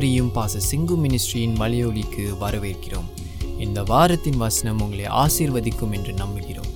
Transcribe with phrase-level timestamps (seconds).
[0.00, 3.08] அனைவரையும் பாச சிங்கு மினிஸ்ட்ரியின் மலையொலிக்கு வரவேற்கிறோம்.
[3.64, 6.70] இந்த வாரத்தின் வசனம் உங்களை ஆசீர்வதிக்கும் என்று நம்புகிறோம்.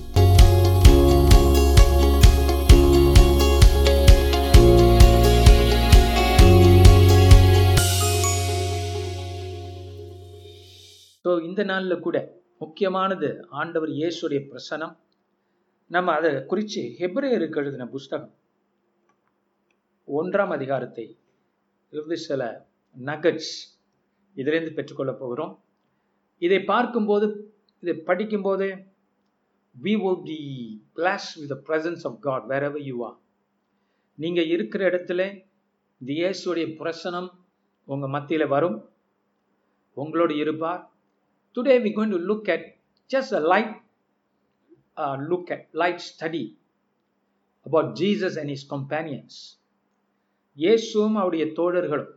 [11.23, 12.19] ஸோ இந்த நாளில் கூட
[12.63, 13.31] முக்கியமானது
[13.61, 14.95] ஆண்டவர் இயேசுடைய பிரசனம்.
[15.97, 18.31] நம்ம அதை குறித்து ஹெப்ரேயருக்கு எழுதின புஸ்தகம்.
[20.21, 21.07] ஒன்றாம் அதிகாரத்தை
[21.93, 22.53] இருந்து சில
[23.03, 23.53] நகட்ஸ்
[24.37, 25.53] இதிலிருந்து பெற்றுக்கொள்ளப் போகிறோம்
[26.41, 27.27] இதை பார்க்கும்போது
[27.83, 28.67] இதை படிக்கும்போது
[29.75, 30.39] we will be
[30.93, 33.17] bless with the presence of God wherever you are
[34.17, 35.21] நீங்கள் இருக்கிற இடத்துல
[36.01, 37.29] இந்த இயேசுடைய பிரசனம்
[37.87, 38.77] உங்கள் மத்தியில் வரும்
[39.97, 40.81] உங்களோடு இருப்பார்
[41.55, 42.65] today we going to look at
[43.09, 43.73] just a light
[45.25, 46.43] look at light study
[47.65, 49.37] about Jesus and his companions
[50.57, 52.11] இயேசுவும் அவருடைய தோழர்களும்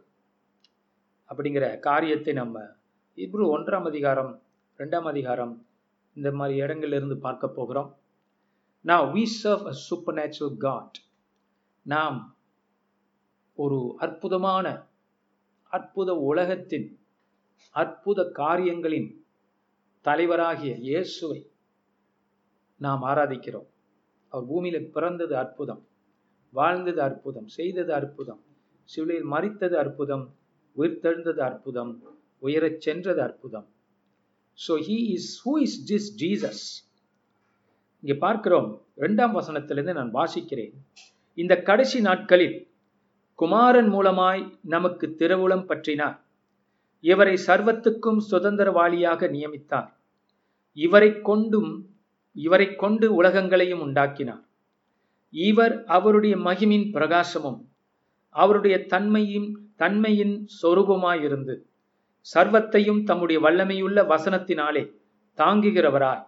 [1.31, 2.59] அப்படிங்கிற காரியத்தை நம்ம
[3.19, 4.33] இப்ரு ஒன்றாம் அதிகாரம்
[4.81, 5.55] ரெண்டாம் அதிகாரம்
[6.17, 7.91] இந்த மாதிரி இடங்கள்ல இருந்து பார்க்க போகிறோம்.
[8.85, 10.99] நான் we serve a super natural God
[11.87, 12.19] நாம்
[13.59, 14.67] ஒரு அற்புதமான
[15.73, 16.89] அற்புத உலகத்தின்
[17.75, 19.09] அற்புத காரியங்களின்
[20.05, 21.41] தலைவராகிய இயேசுவை
[22.81, 23.69] நாம் ஆராதிக்கிறோம்.
[24.33, 25.83] அவர் பூமியில பிறந்தது அற்புதம்
[26.55, 28.41] வாழ்ந்தது அற்புதம் செய்தது அற்புதம்
[28.89, 30.25] சிவிலையில் மறித்தது அற்புதம்
[30.79, 31.93] உயிர்த்தெழுந்தது அற்புதம்
[32.47, 33.67] உயரச் சென்றது அற்புதம்.
[34.59, 36.65] So he is who is this Jesus
[38.03, 38.69] இங்கே பார்க்கிறோம்
[39.01, 40.75] இரண்டாம் வசனத்திலிருந்து நான் வாசிக்கிறேன்.
[41.39, 42.57] இந்த கடைசி நாட்களில்
[43.39, 44.43] குமாரன் மூலமாய்
[44.75, 46.17] நமக்கு திருவுளம் பற்றினார்.
[47.05, 49.91] இவரை சர்வத்துக்கும் சுதந்திரவாளியாக நியமித்தார்.
[50.79, 51.71] இவரை கொண்டும்
[52.37, 54.43] இவரை கொண்டு உலகங்களையும் உண்டாக்கினார்.
[55.35, 57.59] இவர் அவருடைய மகிமின் பிரகாசமும்
[58.35, 59.49] அவருடைய தன்மையும்
[59.79, 61.55] தன்மையின் சொரூபமாயிருந்து
[62.35, 64.95] சர்வத்தையும் தம்முடைய வல்லமையுள்ள வசனத்தினாலே
[65.39, 66.27] தாங்குகிறவராய்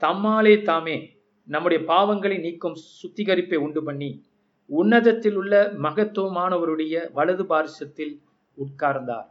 [0.00, 4.24] தம்மாலே தாமே நம்முடைய பாவங்களை நீக்கும் சுத்திகரிப்பை உண்டு பண்ணி
[4.66, 8.20] உன்னதத்தில் உள்ள மகத்துவமானவருடைய வலது பாரிசத்தில்
[8.58, 9.28] உட்கார்ந்தார்.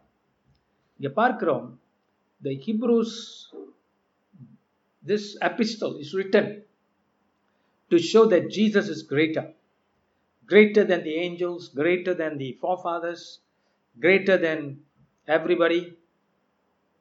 [0.97, 1.79] இங்க பார்க்கிறோம்
[2.41, 3.15] the Hebrews
[5.05, 6.47] this epistle is written
[7.91, 9.49] to show that Jesus is greater
[10.49, 13.41] greater than the angels greater than the fathers
[13.97, 14.59] greater than
[15.27, 15.81] everybody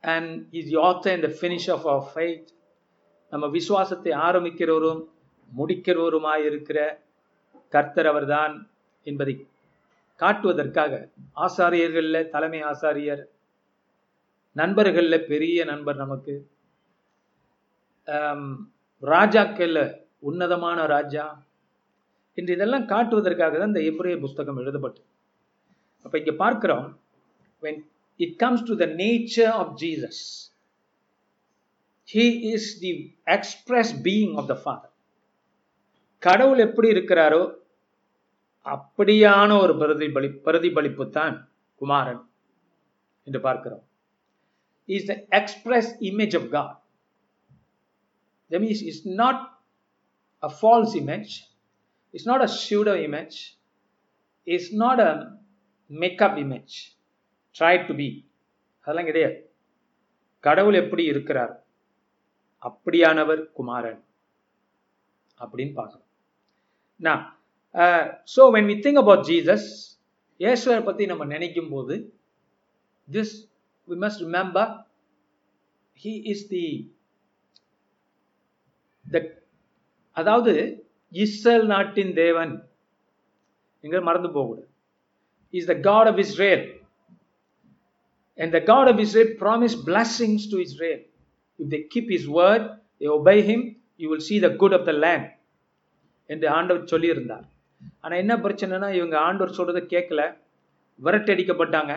[0.05, 2.47] and is the author and the finisher of our faith.
[3.33, 5.03] நம்ம விசுவாசத்தை ஆரம்பிக்கிறவரும்
[5.53, 6.79] முடிக்கிறவருமாய் இருக்கிற
[7.73, 8.55] கர்த்தர் அவர்தான்
[9.07, 9.35] என்பதை
[10.21, 10.95] காட்டுவதற்காக
[11.47, 13.23] ஆசாரியர்கள்ல தலைமை ஆசாரியர்
[14.57, 16.35] நண்பர்கள்ல பெரிய நண்பர் நமக்கு
[19.03, 19.81] ராஜாக்கள்ல
[20.23, 21.27] உன்னதமான ராஜா
[22.39, 25.01] என்று இதெல்லாம் காட்டுவதற்காக தான் இந்த எப்ரே புஸ்தகம் எழுதப்பட்டு
[26.11, 26.87] அப்ப இங்க பார்க்கிறோம்
[27.65, 27.77] when
[28.25, 30.17] it comes to the nature of Jesus
[32.13, 32.93] he is the
[33.35, 34.91] express being of the father
[36.23, 37.43] கடவுள் எப்படி இருக்கிறாரோ
[38.67, 41.37] அப்படியான ஒரு பிரதிபலி பிரதிபலிப்பு தான்
[41.83, 42.21] குமாரன்
[43.27, 43.85] என்று பார்க்கிறோம்
[44.97, 46.77] is the express image of God.
[48.51, 49.37] That means it's not
[50.43, 51.45] a false image,
[52.15, 53.57] it's not a pseudo image,
[54.47, 55.40] it's not a
[55.91, 56.77] makeup image
[57.57, 58.09] try to be
[58.85, 59.37] அதெல்லாம் கிடையாது.
[60.45, 61.53] கடவுள் எப்படி இருக்கிறார்?
[62.69, 64.01] அப்படியானவர் குமாரன்.
[65.41, 66.09] அப்படின்னு பார்க்கணும்.
[67.07, 67.23] நான்
[68.35, 69.69] so when we think about Jesus
[70.45, 71.97] இயேசுவரை பற்றி நம்ம நினைக்கும் போது
[73.09, 73.35] this
[73.89, 74.73] we must remember
[76.01, 76.65] he is the
[80.17, 80.53] அதாவது
[81.13, 82.53] இஸ்ரேல் நாட்டின் தேவன்.
[83.85, 84.70] எங்க மறந்து போகக்கூடாது.
[85.51, 86.63] Is the God of Israel.
[88.39, 91.01] and the God of Israel promised blessings to Israel.
[91.59, 92.63] If they keep his word,
[93.01, 95.27] they obey him, you will see the good of the land.
[96.27, 97.47] என்று ஆண்டவர் சொல்லியிருந்தார்
[98.01, 100.23] ஆனால் என்ன பிரச்சனைனா இவங்க ஆண்டவர் சொல்றதை கேட்கல
[101.01, 101.93] விரட்டடிக்கப்பட்டாங்க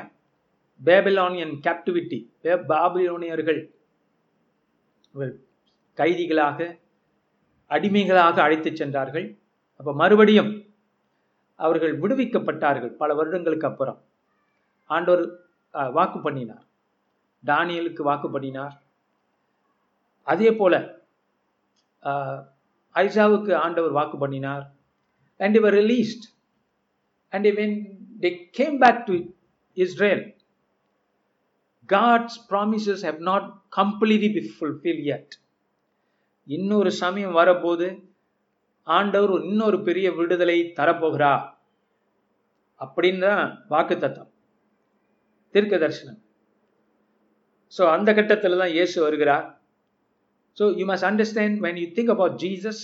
[0.81, 2.19] பேபிலானியன் கேப்டிவிட்டி
[2.67, 3.59] பாபிலோனியர்கள்
[5.97, 6.59] கைதிகளாக
[7.71, 9.27] அடிமைகளாக அழைத்து சென்றார்கள்
[9.79, 10.51] அப்போ மறுபடியும்
[11.59, 13.99] அவர்கள் விடுவிக்கப்பட்டார்கள் பல வருடங்களுக்கு அப்புறம்.
[14.89, 15.23] ஆண்டவர்
[15.97, 16.65] வாக்கு பண்ணினார்.
[17.43, 18.75] டானியலுக்கு வாக்கு பண்ணினார்.
[20.27, 20.73] அதே போல
[22.95, 24.65] ஐசாவுக்கு ஆண்டவர் வாக்கு பண்ணினார்.
[25.39, 26.25] அண்ட் இவர் released
[27.33, 27.75] and when
[28.23, 28.29] they
[28.59, 29.15] came back to
[29.77, 30.23] Israel
[31.89, 33.47] God's promises have not
[33.77, 35.33] completely be fulfill yet
[36.47, 37.87] இன்னொரு சமயம் வரபோது
[38.87, 41.33] ஆண்டவர் இன்னொரு பெரிய விடுதலை தரப்போகிறா
[42.81, 43.43] அப்படின்னு தான்
[43.73, 44.31] வாக்கு தத்தம்
[45.55, 46.19] தீர்க்க தரிசனம்.
[47.73, 49.45] ஸோ அந்த கட்டத்தில் தான் இயேசு வருகிறார்.
[50.57, 52.83] So you must understand when you think about Jesus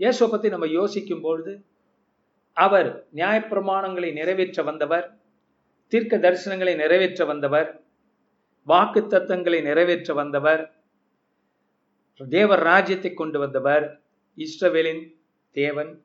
[0.00, 1.52] இயேசுவை பற்றி நம்ம யோசிக்கும் பொழுது
[2.56, 5.06] அவர் நியாயப்பிரமாணங்களை நிறைவேற்ற வந்தவர்
[5.92, 7.68] தீர்க்க தரிசனங்களை நிறைவேற்ற வந்தவர்
[8.66, 10.62] வாக்கு தத்தங்களை நிறைவேற்ற வந்தவர்
[12.20, 13.84] தேவர் ராஜ்யத்தை கொண்டு வந்தவர்
[14.44, 15.02] இஸ்ரவேலின்
[15.50, 16.04] தேவன்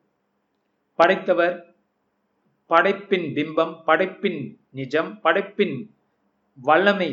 [0.94, 1.56] படைத்தவர்
[2.70, 4.40] படைப்பின் பிம்பம் படைப்பின்
[4.70, 5.76] நிஜம் படைப்பின்
[6.62, 7.10] வல்லமை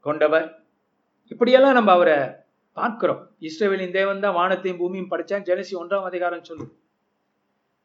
[0.00, 0.46] கொண்டவர்.
[1.28, 2.18] இப்படியெல்லாம் நம்ம அவரை
[2.72, 3.22] பார்க்கிறோம்.
[3.40, 5.46] இஸ்ரேவேலின் தேவன் தான் வானத்தையும் பூமியும் படைச்சான்.
[5.50, 6.66] ஜெனசி ஒன்றாம் அதிகாரம் சொல்லு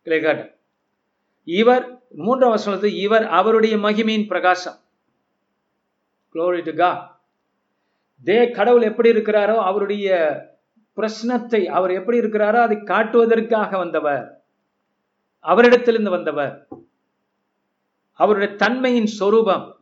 [0.06, 0.44] கிரேகாட்
[1.44, 4.77] இவர் மூன்றாம் வசனத்து இவர் அவருடைய மகிமையின் பிரகாசம்.
[6.36, 6.74] Glory to
[8.25, 10.07] தே கடவுள் எப்படி இருக்கிறாரோ அவருடைய
[11.00, 14.44] பிரச்சனத்தை அவர் எப்படி இருக்கிறாரோ அதை காட்டுவதற்காக வந்தவர்.
[15.44, 16.68] அவரிடத்திலிருந்து வந்தவர்.
[18.13, 19.78] அவருடைய தன்மையின் சொரூபம்.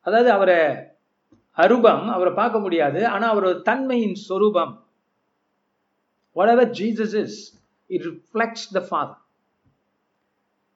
[0.00, 0.76] அதாவது அவரை
[1.50, 4.86] அருபம் அவரை பார்க்க முடியாது ஆனா அவரோட தன்மையின் சொரூபம்.
[6.34, 7.30] Jesus Jesus is
[7.88, 9.14] it reflects the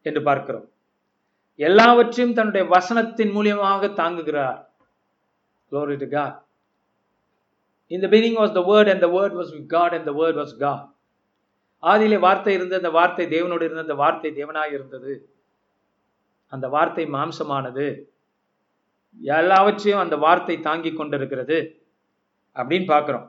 [0.03, 0.69] என்று பார்க்கிறோம்.
[1.55, 3.88] எல்லாவற்றையும் தன்னுடைய வசனத்தின் மூலியமாக
[5.71, 6.37] தாங்குகிறார்.
[7.91, 10.37] In the beginning was the word and the word was with God and the word
[10.43, 10.85] was God.
[11.83, 15.12] ஆதியிலே வார்த்தை இருந்தது அந்த வார்த்தை தேவனோடு இருந்த அந்த வார்த்தை தேவனாக இருந்தது.
[16.53, 17.87] அந்த வார்த்தை மாம்சமானது.
[19.21, 21.59] எல்லாவற்றையும் அந்த வார்த்தை தாங்கி கொண்டிருக்கிறது
[22.56, 23.29] அப்படின்னு பார்க்குறோம்.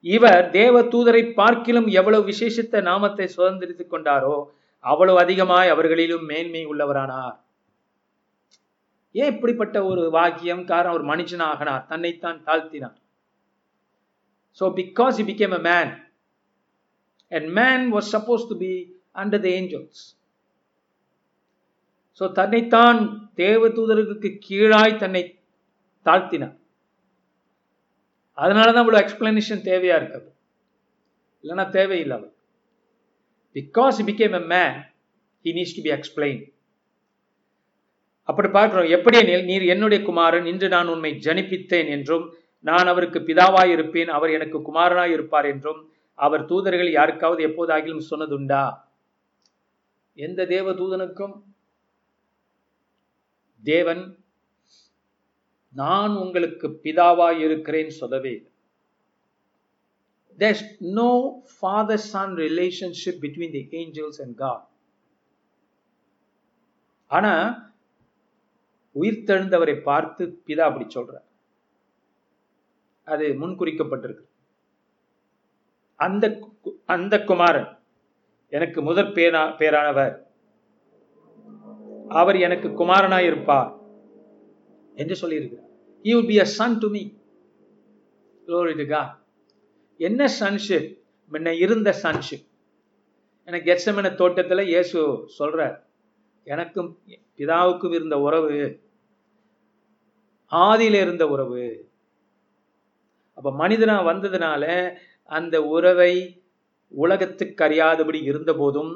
[0.00, 4.36] இவர் தேவ தூதரை பார்க்கிலும் எவ்வளவு விசேஷித்த நாமத்தை சுதந்திரித்து கொண்டாரோ
[4.84, 7.36] அவ்வளவு அதிகமாய் அவர்களிலும் மேன்மை உள்ளவரானார்.
[9.10, 12.96] ஏன் இப்படிப்பட்ட ஒரு வாக்கியம் காரணம் ஒரு மனுஷனாகனார் தன்னைத்தான் தாழ்த்தினார்.
[14.56, 15.88] So because he became a man,
[17.32, 18.72] and man was supposed to be
[19.14, 19.96] under the angels.
[22.20, 22.98] So தன்னைத்தான்
[23.40, 25.22] தேவ தூதருக்கு கீழாய் தன்னை
[26.06, 26.54] தாழ்த்தினார்.
[28.38, 30.30] அதனால தான் இவ்வளோ எக்ஸ்பிளனேஷன் தேவையா இருக்குது
[31.44, 32.32] இல்லைன்னா தேவையில்லை அவர்
[33.56, 34.74] because became a man
[35.44, 36.40] he needs to be explain
[38.28, 39.18] அப்படி பார்க்கிறோம் எப்படி
[39.50, 42.26] நீர் என்னுடைய குமாரன் இன்று நான் உண்மை ஜனிப்பித்தேன் என்றும்
[42.68, 45.80] நான் அவருக்கு பிதாவாய் இருப்பேன் அவர் எனக்கு குமாரனாய் இருப்பார் என்றும்
[46.24, 48.64] அவர் தூதர்கள் யாருக்காவது எப்போதாகிலும் சொன்னதுண்டா?
[50.14, 51.36] எந்த தேவ தூதனுக்கும்?
[53.62, 54.02] தேவன்
[55.74, 58.34] நான் உங்களுக்கு பிதாவாய் இருக்கிறேன் சொல்லவே
[60.38, 60.62] There's
[61.00, 61.10] no
[61.60, 64.62] father-son relationship between the angels and God.
[67.06, 67.32] ஆனா
[68.94, 71.26] உயிர்த்தெழுந்தவரை பார்த்து பிதா அப்படி சொல்றார்.
[73.06, 74.24] அது முன்குறிக்கப்பட்டிருக்கு.
[75.94, 76.24] அந்த
[76.86, 77.78] அந்த குமாரன்
[78.48, 80.14] எனக்கு முதற் பேரா பேரானவர்.
[82.08, 83.70] அவர் எனக்கு குமாரனாயிருப்பார்
[84.94, 85.64] என்று சொல்லியிருக்கிறார்.
[86.02, 87.04] He will be a son
[89.98, 90.90] என்ன சன்ஷிப்
[91.32, 92.46] முன்ன இருந்த சன்ஷிப்
[93.44, 95.76] எனக்கு எச்சமென தோட்டத்துல இயேசு சொல்றார்
[96.44, 96.98] எனக்கும்
[97.36, 98.80] பிதாவுக்கும் இருந்த உறவு
[100.50, 101.88] ஆதியில இருந்த உறவு
[103.38, 104.64] அப்ப மனிதனா வந்ததுனால
[105.22, 106.12] அந்த உறவை
[106.88, 108.92] உலகத்துக்கு அறியாதபடி இருந்த போதும்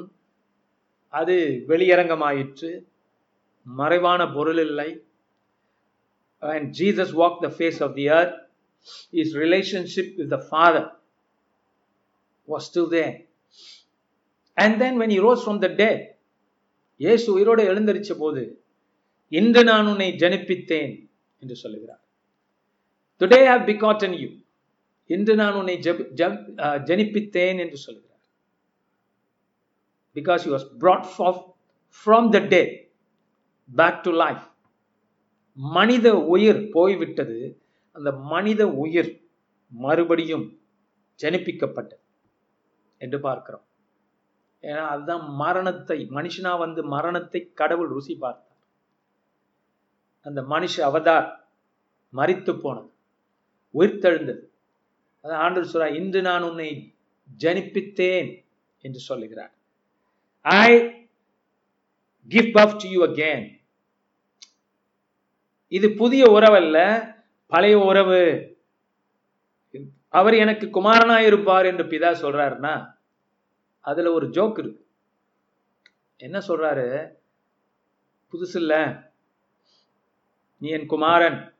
[1.13, 1.35] அது
[1.67, 2.71] வெளியரங்கமாயிற்று.
[3.65, 4.89] மறைவான பொருள் இல்லை.
[6.39, 8.37] And Jesus walk the face of the earth
[9.09, 10.87] is relationship with the father
[12.47, 13.03] was still there
[14.57, 15.89] and then when you rose from the dead
[16.97, 18.43] இயேசு உயிரோடு எழுந்தரிச்ச போது
[19.27, 20.93] இன்று நான் உன்னை ஜனிப்பித்தேன்
[21.41, 22.01] என்று சொல்லுகிறார்.
[23.21, 24.29] டுடே ஹவ் பிகாட்டன் யூ
[25.13, 25.75] இன்று நான் உன்னை
[26.89, 28.23] ஜனிப்பித்தேன் என்று சொல்கிறார்.
[30.15, 31.07] Because you was brought
[31.99, 32.61] from the dead
[33.69, 34.45] back to life
[35.77, 37.39] மனித உயிர் போய்விட்டது.
[37.95, 39.11] அந்த மனித உயிர்
[39.71, 40.45] மறுபடியும்
[41.19, 42.03] ஜனிப்பிக்கப்பட்டது
[43.01, 43.65] என்று பார்க்கிறோம்.
[44.63, 48.47] ஏன்னா அதுதான் மரணத்தை மனுஷனா வந்து மரணத்தை கடவுள் ருசி பார்த்தார்.
[50.25, 51.27] அந்த மனுஷ அவதார்
[52.13, 52.89] மறித்து போனது
[53.73, 54.43] உயிர்த்தெழுந்தது.
[55.21, 56.93] ஆண்டு சொல்ற இன்று நான் உன்னை
[57.39, 58.43] ஜனிப்பித்தேன்
[58.81, 59.53] என்று சொல்லுகிறார்.
[60.41, 60.71] ஐ
[62.27, 63.59] கிவ் பஃப் டு யூ அகேன்
[65.67, 66.77] இது புதிய உறவல்ல
[67.47, 68.49] பழைய உறவு.
[70.09, 72.93] அவர் எனக்கு குமாரனாய் இருப்பார் என்று பிதா சொல்றாருன்னா
[73.79, 74.87] அதுல ஒரு ஜோக் இருக்கு.
[76.17, 77.13] என்ன சொல்றாரு?
[78.33, 78.75] புதுசு இல்ல
[80.57, 81.53] நீ என் குமாரன்.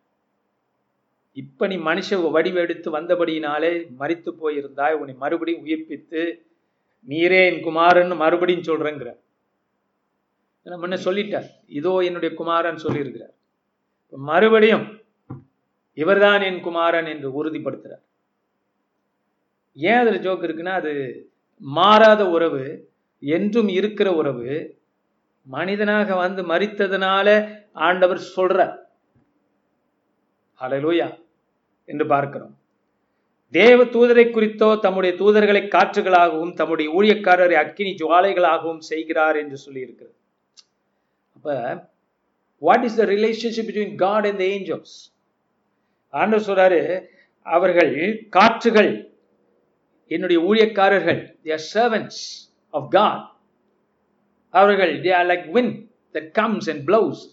[1.39, 6.21] இப்ப நீ மனுஷ வடிவெடுத்து வந்தபடியினாலே மறித்து போயிருந்தாய் உன்னை மறுபடியும் உயிர்ப்பித்து
[7.07, 9.11] நீரே என் குமாரன் மறுபடியும் சொல்றேங்கிற
[10.65, 11.47] முன்ன சொல்லிட்டார்.
[11.79, 13.35] இதோ என்னுடைய குமாரன் சொல்லியிருக்கிறார்.
[14.13, 14.85] மறுபடியும்
[15.97, 18.03] இவர்தான் என் குமாரன் என்று உறுதிப்படுத்துறார்.
[19.77, 20.93] ஏன் அதுல ஜோக் இருக்குன்னா அது
[21.61, 22.63] மாறாத உறவு
[23.23, 24.47] என்றும் இருக்கிற உறவு
[25.47, 27.27] மனிதனாக வந்து மறித்ததுனால
[27.87, 28.75] ஆண்டவர் சொல்றார்.
[30.61, 31.07] அலலூயா
[31.89, 32.55] என்று பார்க்கிறோம்.
[33.53, 40.15] தேவ தூதரை குறித்தோ தம்முடைய தூதர்களை காற்றுகளாகவும் தம்முடைய ஊழியக்காரரை அக்கினி ஜுவாலைகளாகவும் செய்கிறார் என்று சொல்லி இருக்கிறது
[41.35, 41.55] அப்ப
[42.61, 44.95] what is the relationship between God and angels
[46.13, 46.79] ஆண்டவர் சொல்றாரு
[47.45, 47.93] அவர்கள்
[48.29, 48.91] காற்றுகள்
[50.11, 52.21] என்னுடைய ஊழியக்காரர்கள் தேர் சர்வன்ஸ்
[52.73, 53.25] ஆஃப் காட்
[54.53, 55.71] அவர்கள் they are like wind
[56.15, 57.23] that comes and blows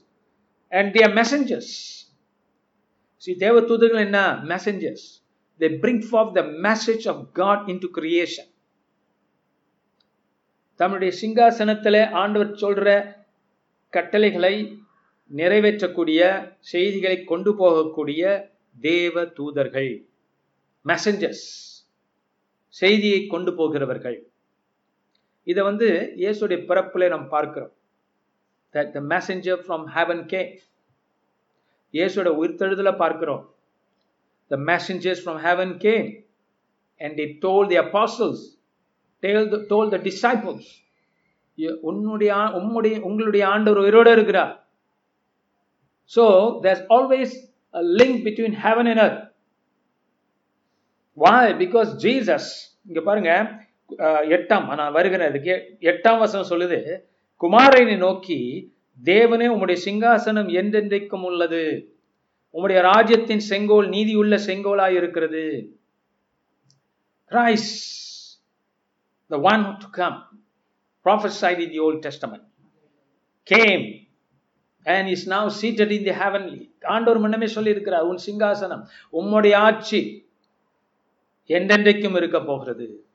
[0.73, 1.73] and they are messengers
[3.25, 4.19] C தேவ தூதர்கள் என்ன?
[4.53, 5.07] Messengers
[5.61, 8.51] they bring forth the message of God into creation
[10.81, 12.89] தம்முடைய சிங்காசனத்தில் ஆண்டவர் சொல்ற
[13.93, 14.55] கட்டளைகளை
[15.31, 16.21] நிறைவேற்றக்கூடிய
[16.73, 18.23] செய்திகளை கொண்டு போகக்கூடிய
[18.81, 19.91] தேவ தூதர்கள்
[20.85, 21.47] மெசஞ்சர்ஸ்
[22.69, 24.19] செய்தியை கொண்டு போகிறவர்கள்.
[25.43, 27.75] இதை வந்து இயேசுடைய பிறப்பில் நாம் பார்க்கிறோம்.
[28.75, 30.19] That the messenger from heaven
[31.95, 33.43] இயேசோட உயிர்த்தெழுதல பார்க்கிறோம்
[34.51, 36.09] the messengers from heaven came
[37.01, 38.43] and the told the apostles
[39.23, 40.69] tell told the disciples
[41.83, 44.53] உன்னுடைய உம்முடைய உங்களுடைய ஆண்டவர் உயிரோடு இருக்கிறார்
[46.13, 46.25] so
[46.63, 47.35] there's always
[47.75, 49.23] a link between heaven and earth
[51.19, 52.51] why because Jesus
[52.87, 53.33] இங்க பாருங்க
[54.37, 56.79] எட்டாம் நான் வருகிறேன் அதுக்கு எட்டாம் வசனம் சொல்லுது
[57.41, 58.39] குமாரனை நோக்கி
[59.05, 61.93] தேவனே உம்முடைய சிங்காசனம் என்றென்றைக்கும் உள்ளது.
[62.53, 65.73] உம்முடைய ராஜ்யத்தின் செங்கோல் நீதியுள்ள செங்கோலாய் இருக்கிறது.
[67.31, 67.85] Christ,
[69.31, 70.23] the one to come,
[71.05, 72.43] prophesied in the Old Testament,
[73.51, 74.09] came
[74.85, 76.75] and is now seated in the heavenly.
[76.81, 80.31] ஆண்டவர் முன்னமே சொல்லி இருக்கிறார் உன் சிங்காசனம் உம்முடைய ஆட்சி
[81.49, 83.07] என்றென்றைக்கும் இருக்க போகிறது.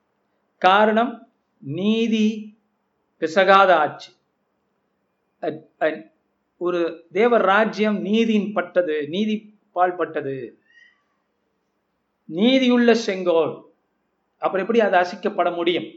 [0.58, 2.58] காரணம் நீதி
[3.16, 4.12] பிசகாத ஆட்சி.
[6.56, 10.58] ஒரு தேவ ராஜ்யம் நீதியின் பட்டது நீதி பால் பட்டது.
[12.24, 13.62] நீதியுள்ள செங்கோல்.
[14.38, 15.88] அப்புறம் எப்படி அது அசைக்கப்பட முடியும்?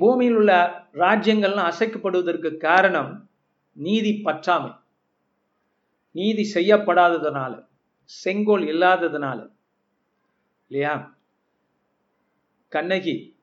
[0.00, 0.52] பூமியில் உள்ள
[0.92, 3.30] ராஜ்யங்கள்லாம் அசைக்கப்படுவதற்கு காரணம்
[3.72, 4.80] நீதி பற்றாமை.
[6.10, 7.66] நீதி செய்யப்படாததுனால
[8.04, 9.50] செங்கோல் இல்லாததுனால.
[10.68, 11.16] இல்லையா?
[12.68, 13.36] கண்ணகி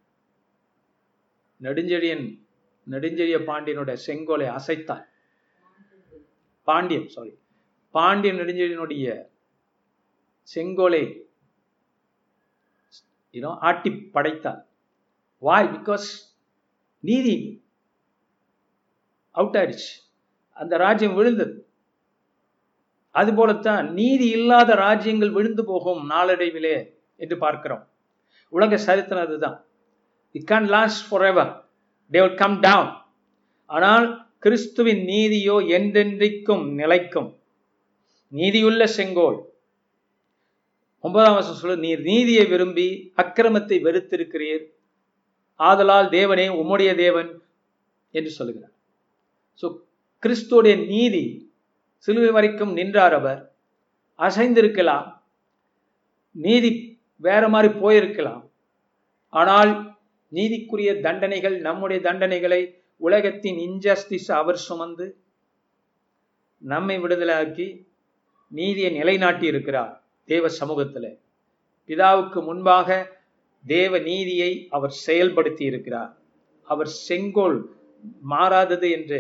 [1.62, 2.45] நெடுஞ்செழியன்
[2.90, 5.06] நெடுஞ்செழிய பாண்டியனுடைய செங்கோலை அசைத்தார்.
[6.64, 7.38] பாண்டியன் சாரி
[7.92, 9.26] பாண்டியன் நெடுஞ்செழியனுடைய
[10.56, 11.24] செங்கோலை
[13.42, 14.68] ஆட்டி படைத்தார்.
[15.38, 16.08] வாய் பிகாஸ்
[17.00, 17.64] நீதி
[19.32, 19.92] அவுட் ஆயிடுச்சு
[20.52, 21.70] அந்த ராஜ்யம் விழுந்தது.
[23.12, 26.76] அதுபோலத்தான் நீதி இல்லாத ராஜ்யங்கள் விழுந்து போகும் நாளடைவிலே
[27.16, 27.90] என்று பார்க்கிறோம்.
[28.50, 29.66] உலக சரித்திரம் அதுதான்.
[30.32, 31.65] It can last forever
[32.12, 32.92] they will come down
[33.70, 34.06] ஆனால்
[34.44, 37.30] கிறிஸ்துவின் நீதியோ என்றென்றைக்கும் நிலைக்கும்.
[38.34, 39.38] நீதியுள்ள செங்கோல்.
[41.04, 42.88] ஒன்பதாம் வருஷம் சொல்லு நீர் நீதியை விரும்பி
[43.24, 44.64] அக்கிரமத்தை வெறுத்திருக்கிறீர்.
[45.60, 47.30] ஆதலால் தேவனே உம்முடைய தேவன்
[48.14, 48.74] என்று சொல்லுகிறார்.
[49.62, 49.66] ஸோ
[50.24, 51.24] கிறிஸ்துடைய நீதி
[52.08, 53.42] சிலுவை வரைக்கும் நின்றார் அவர்.
[54.20, 55.08] அசைந்திருக்கலாம்.
[56.36, 56.72] நீதி
[57.28, 58.44] வேற மாதிரி போயிருக்கலாம்.
[59.34, 59.72] ஆனால்
[60.32, 62.62] நீதிக்குரிய தண்டனைகள் நம்முடைய தண்டனைகளை
[63.02, 65.06] உலகத்தின் இன்ஜஸ்டிஸ் அவர் சுமந்து
[66.62, 67.68] நம்மை விடுதலாக்கி
[68.52, 69.94] நீதியை நிலைநாட்டி இருக்கிறார்
[70.26, 71.12] தேவ சமூகத்தில்.
[71.90, 72.90] பிதாவுக்கு முன்பாக
[73.66, 76.12] தேவ நீதியை அவர் செயல்படுத்தி இருக்கிறார்.
[76.68, 77.58] அவர் செங்கோல்
[78.32, 79.20] மாறாதது என்று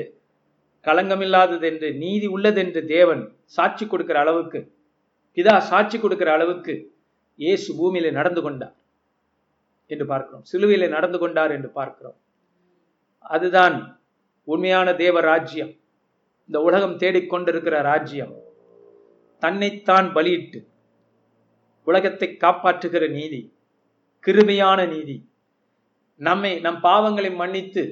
[0.85, 3.23] களங்கமில்லாதது என்று நீதி உள்ளது என்று தேவன்
[3.55, 4.59] சாட்சி கொடுக்கிற அளவுக்கு
[5.37, 6.73] பிதா சாட்சி கொடுக்கிற அளவுக்கு
[7.39, 8.75] இயேசு பூமியில நடந்து கொண்டார்.
[9.87, 10.43] என்று பார்க்கிறோம்.
[10.43, 12.17] சிலுவையில் நடந்து கொண்டார் என்று பார்க்கிறோம்.
[13.19, 13.75] அதுதான்
[14.43, 15.73] உண்மையான தேவ ராஜ்யம்.
[16.47, 18.33] இந்த உலகம் தேடிக்கொண்டிருக்கிற ராஜ்யம்.
[19.39, 20.59] தன்னைத்தான் பலியிட்டு
[21.87, 23.41] உலகத்தை காப்பாற்றுகிற நீதி
[24.27, 25.17] கிருமையான நீதி
[26.15, 27.83] நம்மை நம் பாவங்களை மன்னித்து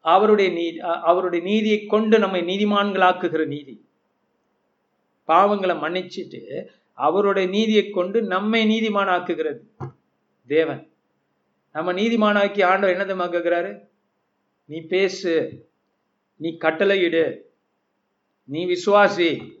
[0.00, 3.74] அவருடைய நீதி அவருடைய நீதியை கொண்டு நம்மை நீதிமான்களாக்குகிற நீதி.
[5.28, 6.40] பாவங்களை மன்னிச்சுட்டு
[6.92, 9.62] அவருடைய நீதியை கொண்டு நம்மை நீதிமானாக்குகிறது.
[10.46, 10.90] தேவன்.
[11.72, 13.88] நம்ம நீதிமானாக்கி ஆண்டவர் என்ன கேட்கிறாரு
[14.64, 15.64] நீ பேசு
[16.36, 17.40] நீ கட்டளையிடு
[18.44, 19.60] நீ விசுவாசி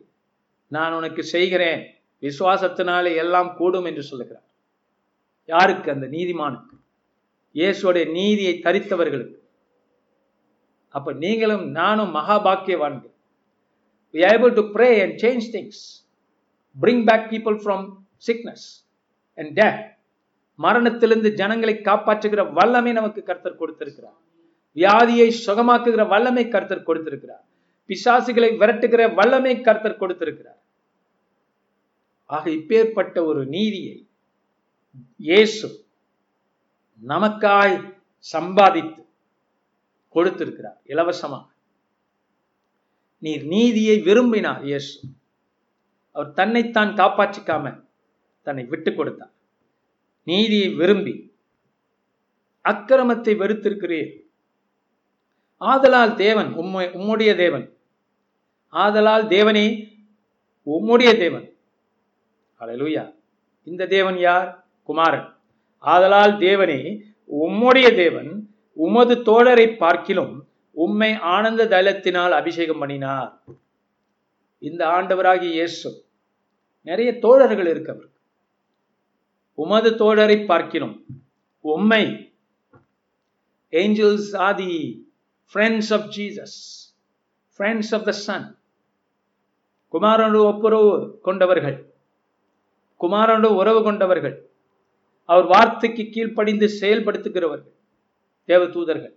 [0.68, 1.94] நான் உனக்கு செய்கிறேன்.
[2.20, 4.44] விசுவாசத்தினாலே எல்லாம் கூடும் என்று சொல்லுகிறார்.
[5.44, 5.90] யாருக்கு?
[5.90, 6.74] அந்த நீதிமானுக்கு.
[7.54, 9.34] இயேசுடைய நீதியை தரித்தவர்களுக்கு.
[10.88, 13.14] அப்ப நீங்களும் நானும் மகாபாக்கியவான்கள்.
[14.12, 16.08] We able to pray and change things
[16.80, 17.92] bring back people from
[18.26, 18.66] sickness
[19.34, 19.95] and dead
[20.64, 24.18] மரணத்திலிருந்து ஜனங்களை காப்பாற்றுகிற வல்லமை நமக்கு கர்த்தர் கொடுத்திருக்கிறார்.
[24.76, 27.44] வியாதியை சுகமாக்குகிற வல்லமை கர்த்தர் கொடுத்திருக்கிறார்.
[27.88, 30.60] பிசாசுகளை விரட்டுகிற வல்லமை கர்த்தர் கொடுத்திருக்கிறார்.
[32.24, 33.96] ஆக இப்பேற்பட்ட ஒரு நீதியை
[35.28, 35.68] இயேசு
[37.02, 37.76] நமக்காய்
[38.18, 39.02] சம்பாதித்து
[40.14, 41.46] கொடுத்திருக்கிறார் இலவசமாக.
[43.22, 44.96] நீர் நீதியை விரும்பினார் இயேசு.
[46.16, 47.64] அவர் தன்னைத்தான் காப்பாற்றிக்காம
[48.46, 49.32] தன்னை விட்டு கொடுத்தார்.
[50.26, 51.12] நீதியை விரும்பி
[52.68, 54.12] அக்கிரமத்தை வெறுத்திருக்கிறீர்.
[55.60, 57.66] ஆதலால் தேவன் உம்மை உம்முடைய தேவன்.
[58.72, 59.66] ஆதலால் தேவனே
[60.72, 61.46] உம்முடைய தேவன்.
[62.60, 63.04] அலையலூயா
[63.64, 64.48] இந்த தேவன் யார்?
[64.82, 65.28] குமாரன்.
[65.84, 66.80] ஆதலால் தேவனே
[67.42, 68.30] உம்முடைய தேவன்
[68.86, 70.34] உமது தோழரை பார்க்கிலும்
[70.84, 73.32] உம்மை ஆனந்த தைலத்தினால் அபிஷேகம் பண்ணினார்.
[74.58, 75.90] இந்த ஆண்டவராகிய இயேசு.
[76.82, 78.12] நிறைய தோழர்கள் இருக்கவர்.
[79.62, 80.96] உமது தோழரை பார்க்கிறோம்.
[81.72, 82.04] உம்மை.
[83.80, 84.72] Angels are the
[85.50, 86.58] friends of Jesus
[87.56, 88.46] friends of the son
[89.92, 90.90] குமாரனோடு ஒப்புரவு
[91.26, 91.76] கொண்டவர்கள்.
[93.00, 94.36] குமாரனோடு உறவு கொண்டவர்கள்.
[95.28, 97.74] அவர் வார்த்தைக்கு கீழ்ப்படிந்து செயல்படுத்துகிறவர்கள்.
[98.50, 99.14] தேவ தூதர்கள்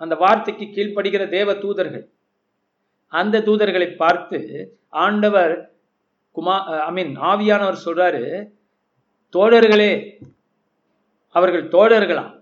[0.00, 2.04] அந்த வார்த்தைக்கு கீழ்ப்படுகிற தேவ தூதர்கள்
[3.12, 4.38] அந்த தூதர்களை பார்த்து
[5.04, 5.52] ஆண்டவர்
[6.36, 6.56] குமா
[6.88, 8.22] ஐ மீன் ஆவியானவர் சொல்றாரு
[9.34, 10.20] தோழர்களே
[11.28, 12.34] அவர்கள் தோழர்களா?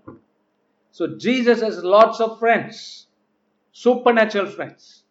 [0.99, 3.07] So Jesus has lots of friends
[3.69, 5.05] super natural friends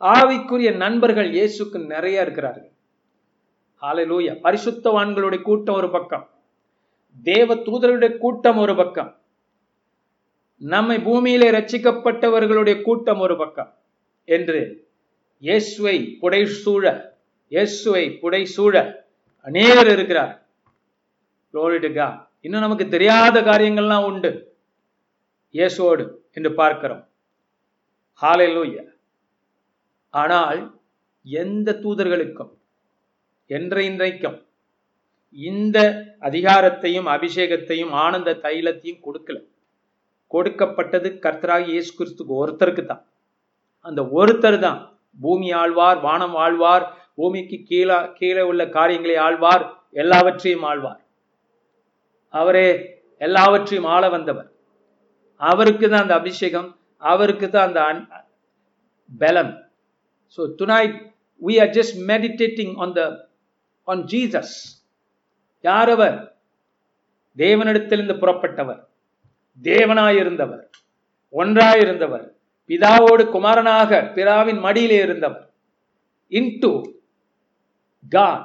[0.00, 2.72] ஆவிக்குரிய நண்பர்கள் இயேசுக்கு நிறைய இருக்கிறார்கள்.
[3.82, 6.30] ஹalleluya பரிசுத்தவான்களுடைய கூட்டம் ஒரு பக்கம்.
[7.22, 9.20] தேவ தூதருடைய கூட்டம் ஒரு பக்கம்.
[10.56, 13.74] நம்மை பூமியிலே ரச்சிக்கப்பட்டவர்களுடைய கூட்டம் ஒரு பக்கம்.
[14.24, 14.88] என்று
[15.38, 17.14] இயேசுவை புடை சூழ
[17.48, 19.04] இயேசுவை புடை சூழ
[19.40, 20.41] அநேகர் இருக்கிறார்.
[21.54, 22.08] லோரிடுகா
[22.46, 24.30] இன்னும் நமக்கு தெரியாத காரியங்கள்லாம் உண்டு.
[25.54, 26.04] இயேசுவோடு
[26.36, 27.02] என்று பார்க்கிறோம்.
[28.22, 28.84] ஹாலையிலூய
[30.14, 30.60] ஆனால்
[31.26, 32.52] எந்த தூதர்களுக்கும்
[33.56, 34.38] என்ற இன்றைக்கும்
[35.38, 35.78] இந்த
[36.28, 39.38] அதிகாரத்தையும் அபிஷேகத்தையும் ஆனந்த தைலத்தையும் கொடுக்கல.
[40.34, 43.02] கொடுக்கப்பட்டது கர்த்தராக இயேசு கிறிஸ்துக்கு ஒருத்தருக்கு தான்.
[43.88, 44.80] அந்த ஒருத்தர் தான்
[45.18, 46.84] பூமி ஆழ்வார் வானம் ஆழ்வார்
[47.18, 49.64] பூமிக்கு கீழே கீழே உள்ள காரியங்களை ஆழ்வார்
[50.02, 51.00] எல்லாவற்றையும் ஆழ்வார்.
[52.34, 52.66] அவரே
[53.20, 54.48] எல்லாவற்றையும் ஆள வந்தவர்.
[55.40, 56.68] அவருக்கு தான் அந்த அபிஷேகம்
[57.02, 57.80] அவருக்கு தான் அந்த
[59.20, 59.52] பலம்
[60.38, 60.96] so tonight
[61.42, 63.02] we are just meditating on the
[63.88, 64.54] on Jesus
[65.64, 66.16] யார் அவர்?
[67.36, 68.80] தேவனிடத்திலிருந்து புறப்பட்டவர்.
[69.62, 70.62] தேவனாயிருந்தவர்.
[71.34, 72.26] ஒன்றாயிருந்தவர்.
[72.70, 75.46] பிதாவோடு குமாரனாக பிதாவின் மடியிலே இருந்தவர்.
[76.58, 76.70] Into
[78.12, 78.44] God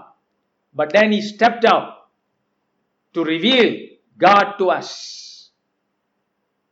[0.77, 1.89] but then he stepped out
[3.17, 3.71] to reveal
[4.21, 4.95] God to us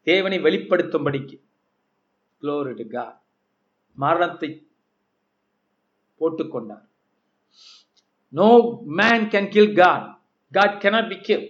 [0.07, 1.37] தேவனை வெளிப்படுத்தும்படிக்கு
[2.43, 3.17] க்ளோரி டு காட்
[3.97, 4.49] மரணத்தை
[6.21, 6.85] போட்டுக்கொண்டார்
[8.33, 8.49] no
[8.99, 10.07] man can kill God
[10.51, 11.45] God cannot be kill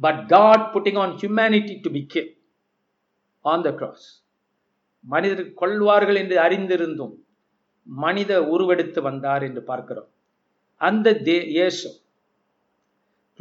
[0.00, 2.30] but God putting on humanity to be kill
[3.44, 4.06] on the cross
[5.04, 7.14] மனிதர் கொள்வார்கள் என்று அறிந்திருந்தும்
[7.86, 10.10] மனித உருவெடுத்து வந்தார் என்று பார்க்கிறோம்
[10.80, 11.88] அந்த தே இயேசு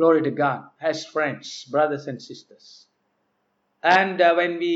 [0.02, 0.62] glory to God.
[0.86, 2.66] Has friends brothers and sisters.
[3.84, 4.74] And uh, when we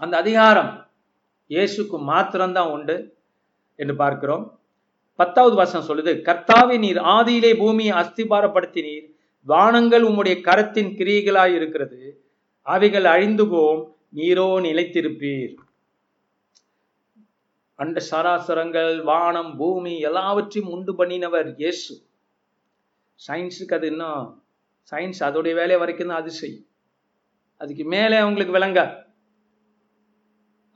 [0.00, 0.72] அந்த அதிகாரம்
[1.50, 2.96] இயேசுக்கு மாத்திரம்தான் உண்டு
[3.76, 4.44] என்று பார்க்கிறோம்.
[5.20, 9.06] பத்தாவது வசனம் சொல்லுது கர்த்தாவி நீர் ஆதியிலே பூமியை அஸ்திபாரப்படுத்தினீர்.
[9.46, 12.00] வானங்கள் உம்முடைய கரத்தின் கிரியைகளாய் இருக்கிறது.
[12.62, 13.80] அவைகள் அழிந்து போம்
[14.18, 15.54] நீரோ நிலைத்திருப்பீர்.
[17.78, 21.94] அண்ட சராசரங்கள் வானம் பூமி எல்லாவற்றையும் உண்டு பண்ணினவர் இயேசு.
[23.26, 24.37] சயின்ஸுக்கு அது இன்னும்
[24.90, 26.66] சயின்ஸ் அதோடைய வேலையை வரைக்கும் தான் அது செய்யும்
[27.60, 28.80] அதுக்கு மேலே அவங்களுக்கு விளங்க.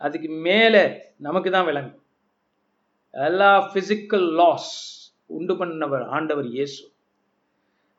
[0.01, 0.83] அதுக்கு மேலே
[1.27, 2.01] நமக்கு தான் விளங்கும்
[3.15, 4.73] எல்லா பிசிக்கல் லாஸ்
[5.37, 6.81] உண்டு பண்ணவர் ஆண்டவர் இயேசு.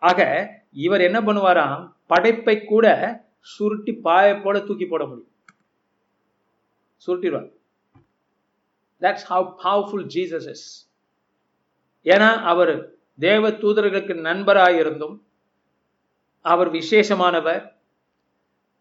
[0.09, 0.21] ஆக
[0.85, 1.83] இவர் என்ன பண்ணுவாராம்?
[2.11, 2.87] படைப்பை கூட
[3.53, 5.31] சுருட்டி பாய போல தூக்கி போட முடியும்.
[7.05, 7.49] சுருட்டிடுவார்.
[9.01, 10.67] That's how powerful Jesus is
[12.05, 12.73] ஏன்னா அவர்
[13.19, 15.15] தேவ தூதர்களுக்கு நண்பராக இருந்தும்
[16.51, 17.63] அவர் விசேஷமானவர்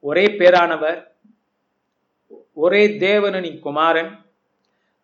[0.05, 1.01] ஒரே பேரானவர்
[2.63, 4.11] ஒரே தேவனின் குமாரன்.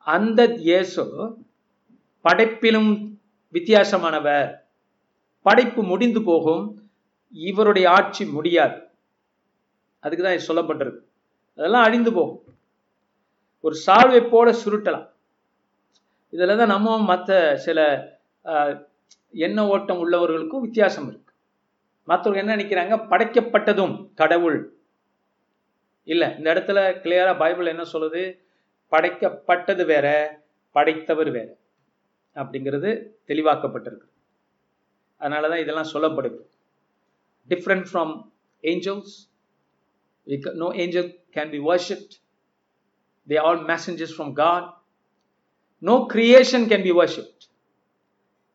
[0.06, 1.02] அந்த இயேசு
[2.24, 2.90] படைப்பிலும்
[3.54, 4.48] வித்தியாசமானவர்.
[5.46, 6.64] படைப்பு முடிந்து போகும்
[7.34, 8.76] இவருடைய ஆட்சி முடியாது.
[10.04, 11.02] அதுக்கு தான் சொல்லப்பட்டிருக்கு.
[11.58, 12.42] அதெல்லாம் அழிந்து போகும்.
[13.64, 15.08] ஒரு சால்வை போல சுருட்டலாம்.
[16.34, 17.78] இதில் தான் நம்ம மற்ற சில
[19.46, 21.27] எண்ண ஓட்டம் உள்ளவர்களுக்கும் வித்தியாசம் இருக்கு.
[22.08, 23.00] மற்றவங்க என்ன நினைக்கிறாங்க?
[23.10, 24.76] படைக்கப்பட்டதும் கடவுள்.
[26.04, 28.38] இல்லை இந்த இடத்துல கிளியரா பைபிள் என்ன சொல்லுது?
[28.90, 30.40] படைக்கப்பட்டது வேற
[30.70, 31.56] படைத்தவர் வேற.
[32.34, 34.08] அப்படிங்கிறது தெளிவாக்கப்பட்டிருக்கு.
[35.20, 36.38] அதனாலதான் இதெல்லாம் சொல்லப்படுது.
[37.48, 38.22] Different from
[38.62, 39.16] angels
[40.54, 42.16] no angel can be worshipped
[43.28, 44.76] they all They from God
[45.78, 47.46] no creation can be worshipped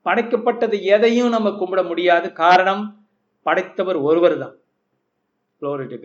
[0.06, 2.34] படைக்கப்பட்டது எதையும் நம்ம கும்பிட முடியாது.
[2.34, 3.03] காரணம்
[3.44, 4.58] படைத்தவர் ஒருவர் தான்
[5.62, 6.04] Glory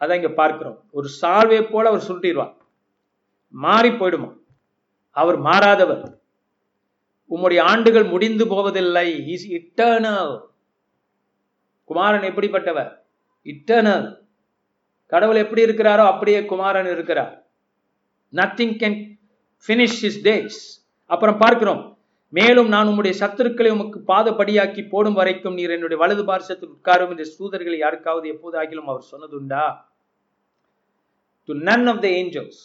[0.00, 0.84] அதான் இங்க பார்க்கிறோம்.
[0.90, 2.54] ஒரு சால்வை போல அவர் சுருட்டிடுவார்.
[3.48, 4.36] மாறி போயிடுமா?
[5.10, 6.18] அவர் மாறாதவர்.
[7.30, 9.28] உம்முடைய ஆண்டுகள் முடிந்து போவதில்லை.
[9.28, 10.46] இஸ் இட்டர்னல்
[11.84, 12.96] குமாரன் எப்படிப்பட்டவர்?
[13.44, 14.16] இட்டர்னல்
[15.06, 17.44] கடவுள் எப்படி இருக்கிறாரோ அப்படியே குமாரன் இருக்கிறார்.
[18.32, 19.18] Nothing can
[19.66, 21.89] finish his days அப்புறம் பார்க்கிறோம்.
[22.32, 27.08] மேலும் நான் உம்முடைய சத்துருக்களை உமக்கு பாதப்படியாக்கி போடும் வரைக்கும் நீர் என்னுடைய வலது பார்சத்தில் உட்காரும்.
[27.08, 29.64] என்ற சூதர்களை யாருக்காவது எப்போது ஆகிலும் அவர் சொன்னதுண்டா?
[31.44, 32.60] To none of the angels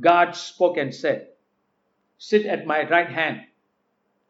[0.00, 1.36] God spoke and said
[2.14, 3.40] sit at my right hand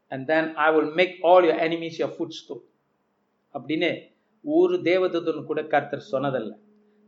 [0.09, 2.61] and then I will make all all enemies enemies your footstool.
[3.57, 3.91] அப்படின்னு
[4.43, 6.53] ஒரு தேவதத்துன்னு கூட கர்த்தர் சொன்னதல்ல.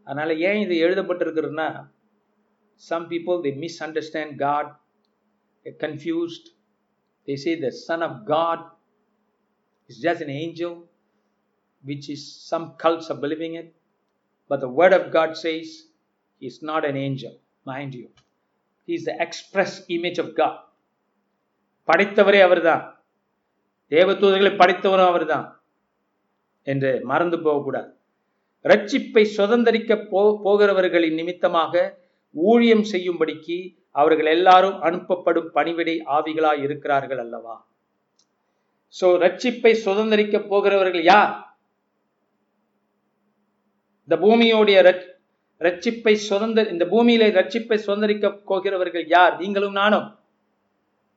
[0.04, 1.90] அதனால ஏன் இது எழுதப்பட்டிருக்கிறதுனா
[2.74, 3.52] some people the
[3.84, 4.80] misunderstand God
[5.64, 6.50] confused
[7.28, 8.58] they say the son of God
[9.90, 10.84] is just an angel
[11.84, 13.74] which is some cults are believing it
[14.50, 15.84] but the word of God says
[16.38, 18.08] he is not an angel mind you
[18.88, 20.56] he is the express image of God
[21.88, 23.02] படைத்தவரே அவர்தான்
[23.90, 25.62] தேவதூதர்களை படைத்தவரும் அவர்தான்
[26.62, 27.90] என்று மறந்து போகக்கூடாது
[28.62, 31.98] ரட்சிப்பை சுதந்திரிக்க போ போகிறவர்களின் நிமித்தமாக
[32.32, 37.56] ஊழியம் செய்யும்படிக்கு அவர்கள் எல்லாரும் அனுப்பப்படும் பணிவிடை ஆவிகளாய் இருக்கிறார்கள் அல்லவா?
[38.94, 41.32] சோ ரட்சிப்பை சுதந்திரிக்க போகிறவர்கள் யார்?
[44.08, 44.78] இந்த பூமியோடைய
[45.66, 49.34] ரட்சிப்பை சுதந்திர இந்த பூமியில ரட்சிப்பை சுதந்திரிக்க போகிறவர்கள் யார்?
[49.40, 50.06] நீங்களும் நானும்.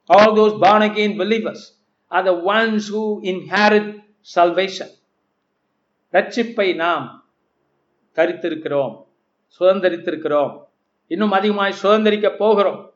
[0.09, 1.65] All those born again believers
[2.11, 3.91] are the ones who inherit
[4.35, 4.93] salvation
[6.13, 7.05] ரட்சிப்பை நாம்
[8.15, 8.95] தரித்திருக்கிறோம்
[9.59, 10.53] சுதந்திரித்திருக்கிறோம்.
[11.11, 12.93] இன்னும் அதிகமாய் சுதந்திரிக்க போகிறோம்.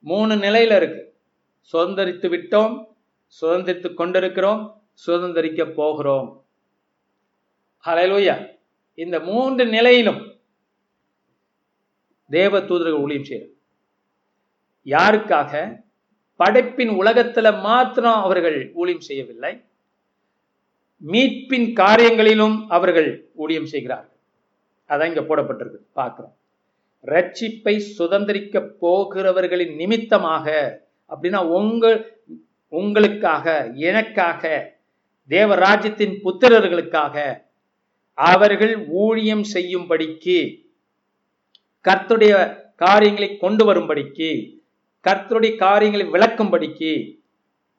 [0.00, 1.18] மூணு நிலையில இருக்கு.
[1.72, 2.84] சுதந்திரித்து விட்டோம்
[3.40, 6.46] சுதந்திரித்து கொண்டிருக்கிறோம் சுதந்திரிக்க போகிறோம்.
[7.86, 8.58] ஹalleluya.
[8.94, 10.40] இந்த மூன்று நிலையிலும்
[12.28, 13.52] தேவ தூதர்கள் ஊழியம் செய்யும்
[14.84, 15.82] யாருக்காக?
[16.36, 19.64] படைப்பின் உலகத்துல மாத்திரம் அவர்கள் ஊழியம் செய்யவில்லை.
[21.06, 24.18] மீட்பின் காரியங்களிலும் அவர்கள் ஊழியம் செய்கிறார்கள்.
[24.88, 25.78] அதான் இங்க போடப்பட்டிருக்கு.
[25.92, 26.38] பார்க்கிறோம்.
[27.04, 30.46] ரட்சிப்பை சுதந்திரிக்க போகிறவர்களின் நிமித்தமாக
[31.10, 32.18] அப்படின்னா உங்கள்
[32.68, 34.72] உங்களுக்காக எனக்காக
[35.28, 37.16] தேவராஜ்யத்தின் புத்திரர்களுக்காக
[38.14, 40.38] அவர்கள் ஊழியம் செய்யும்படிக்கு
[41.84, 42.34] கர்த்துடைய
[42.76, 44.30] காரியங்களை கொண்டு வரும்படிக்கு
[45.04, 46.92] கர்த்தருடைய காரியங்களை விளக்கும்படிக்கு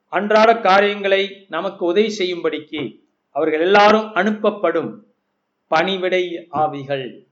[0.08, 5.04] அன்றாட காரியங்களை நமக்கு உதவி செய்யும்படிக்கு அவர்கள் எல்லாரும் அனுப்பப்படும்
[5.68, 7.31] பணிவிடை ஆவிகள்.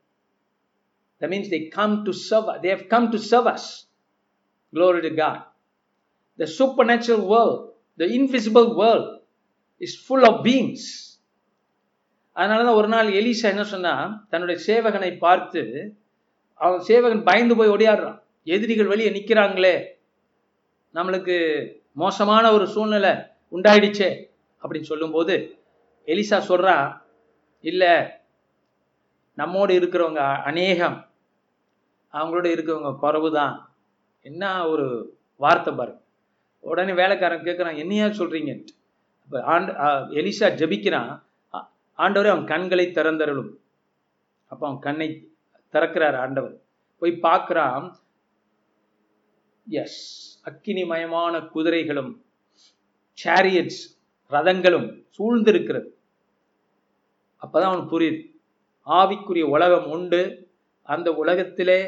[1.21, 2.62] That means they come to serve.
[2.62, 3.86] They have come to serve us.
[4.73, 5.43] Glory to God.
[6.39, 9.21] The supernatural world, the invisible world
[9.82, 10.84] is full of beings.
[12.36, 15.62] அதனாலதான் ஒரு நாள் எலிசா என்ன சொன்னா தன்னுடைய சேவகனை பார்த்து
[16.53, 19.86] அவன் சேவகன் பயந்து போய் ஓடியாடுறான் எதிரிகள் வெளியே நிற்கிறாங்களே
[20.93, 21.36] நம்மளுக்கு
[21.91, 23.12] மோசமான ஒரு சூழ்நிலை
[23.51, 24.10] உண்டாயிடுச்சே
[24.62, 25.36] அப்படின்னு சொல்லும்போது
[26.05, 26.88] எலிசா சொல்றான்
[27.60, 27.84] இல்ல
[29.38, 31.09] நம்மோடு இருக்கிறவங்க அநேகம்
[32.13, 33.56] அவங்களோட இருக்கிறவங்க குறவு தான்
[34.22, 36.02] என்ன ஒரு வார்த்தை பாருங்க
[36.60, 38.78] உடனே வேலைக்காரன் கேட்குறான் என்னையா சொல்றீங்கன்ட்டு
[39.24, 41.10] இப்போ ஆண்டு எலிஷா எலிசா ஜெபிக்கிறான்.
[41.98, 43.52] ஆண்டவரே அவன் கண்களை திறந்தருளும்.
[44.45, 45.08] அப்போ அவன் கண்ணை
[45.74, 46.56] திறக்கிறார் ஆண்டவர்.
[46.98, 47.86] போய் பார்க்குறான்.
[49.67, 50.00] எஸ்
[50.50, 52.12] அக்கினிமயமான குதிரைகளும்
[53.17, 53.82] சேரியட்ஸ்
[54.32, 55.89] ரதங்களும் சூழ்ந்திருக்கிறது.
[57.41, 58.19] அப்போதான் அவனுக்கு புரியுது.
[58.86, 60.22] ஆவிக்குரிய உலகம் உண்டு.
[60.89, 61.80] அந்த உலகத்திலே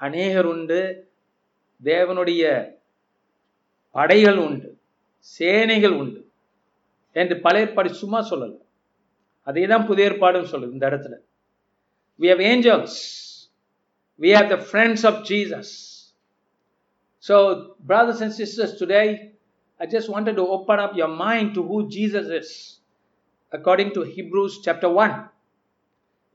[0.00, 0.80] அநேகர் உண்டு
[1.82, 2.44] தேவனுடைய
[3.94, 4.68] படைகள் உண்டு
[5.26, 6.20] சேனைகள் உண்டு
[7.16, 8.58] என்று பழைய ஏற்பாடு சும்மா சொல்லலை
[9.46, 11.14] அதே தான் புதிய ஏற்பாடுன்னு சொல்லுது இந்த இடத்துல
[12.20, 12.98] we have angels
[14.20, 15.72] we have the friends of Jesus
[17.24, 17.36] so
[17.88, 19.02] brothers and sisters today
[19.80, 22.54] I just wanted to open up your mind to who Jesus is
[23.52, 25.14] according to Hebrews chapter one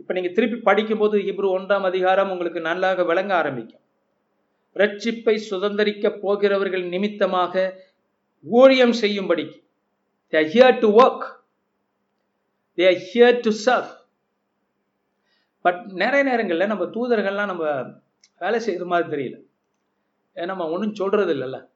[0.01, 3.81] இப்ப நீங்க திருப்பி படிக்கும்போது Hebrew ஒன்றாம் அதிகாரம் உங்களுக்கு நல்லாக விளங்க ஆரம்பிக்கும்.
[4.75, 7.83] ரட்சிப்பை சுதந்திரிக்க போகிறவர்கள் நிமித்தமாக
[8.41, 9.63] ஊழியம் செய்யும்படிக்கு
[10.31, 11.35] they here to to
[12.77, 13.85] they here to here
[15.61, 17.63] but நிறைய நேரங்களில் நம்ம தூதர்கள்லாம் நம்ம
[18.39, 19.37] வேலை செய்யற மாதிரி தெரியல.
[20.35, 21.69] ஏன்னா நம்ம ஒன்றும் சொல்றது இல்லைல்ல.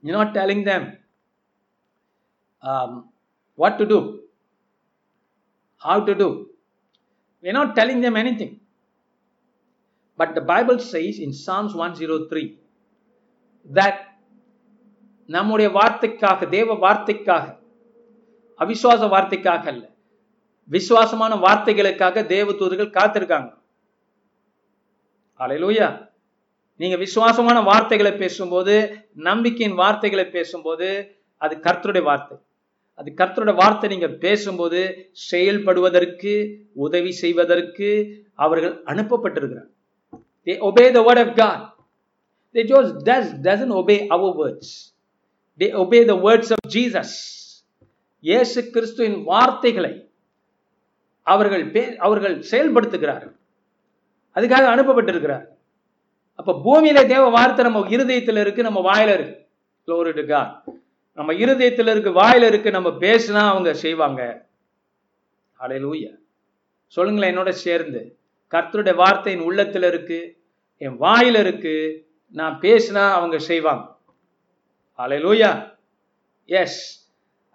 [0.00, 0.86] You not telling them
[3.54, 3.98] what to do
[5.84, 6.49] how to do
[7.42, 8.60] we're not telling them anything.
[10.18, 12.58] But the bible says in psalms 103
[13.74, 13.98] that
[15.26, 17.58] நம்முடைய வார்த்தைக்காக தேவ வார்த்தைக்காக
[18.58, 19.88] அவிசுவாச வார்த்தைக்காக அல்ல.
[20.64, 23.58] விசுவாசமான வார்த்தைகளுக்காக தேவ தூதர்கள் காத்திருக்காங்க.
[25.38, 26.08] அலையிலூயா
[26.76, 28.74] நீங்க விசுவாசமான வார்த்தைகளை பேசும்போது
[29.14, 32.38] நம்பிக்கையின் வார்த்தைகளை பேசும்போது அது கர்த்தருடைய வார்த்தை.
[33.00, 34.80] அது கர்த்தரோட வார்த்தை நீங்க பேசும்போது
[35.30, 36.32] செயல்படுவதற்கு
[36.72, 37.88] உதவி செய்வதற்கு
[38.34, 39.68] அவர்கள் அனுப்பப்பட்டிருக்கிறார்.
[40.44, 41.60] They obey the word of god.
[42.54, 44.68] They just does doesn't obey our words.
[45.58, 47.10] They obey the words of jesus.
[48.20, 50.10] இயேசு கிறிஸ்துவின் வார்த்தைகளை
[51.22, 53.34] அவர்கள் அவர்கள் செயல்படுத்துகிறார்கள்
[54.34, 55.46] அதுக்காக அனுப்பப்பட்டிருக்கிறார்.
[56.34, 59.36] அப்போ பூமியில தேவ வார்த்தை நம்ம இருதயத்துல இருக்கு நம்ம வாயில இருக்கு.
[61.18, 64.22] நம்ம இருதயத்தில் இருக்கு வாயில இருக்கு நம்ம பேசினா அவங்க செய்வாங்க.
[65.58, 66.12] அலையிலூயா
[66.96, 68.02] சொல்லுங்களேன் என்னோட சேர்ந்து.
[68.52, 70.20] கர்த்தருடைய வார்த்தையின் உள்ளத்தில் இருக்கு
[70.84, 71.74] என் வாயில இருக்கு
[72.34, 73.84] நான் பேசினா அவங்க செய்வாங்க.
[74.98, 75.50] அலையிலூயா
[76.60, 76.80] yes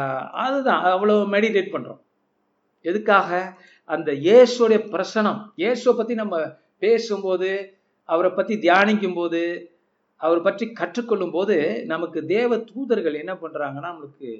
[0.00, 2.00] அஹ், அதுதான் அவ்வளவு மெடிடேட் பண்றோம்
[2.84, 3.30] எதுக்காக?
[3.88, 5.40] அந்த இயேசுடைய பிரசனம்.
[5.56, 6.34] இயேசுவை பத்தி நம்ம
[6.78, 7.50] பேசும்போது
[8.08, 9.40] அவரை பத்தி தியானிக்கும் போது
[10.20, 14.30] அவரை பற்றி கற்றுக்கொள்ளும் போது நமக்கு தேவ தூதர்கள் என்ன பண்றாங்கன்னா நம்மளுக்கு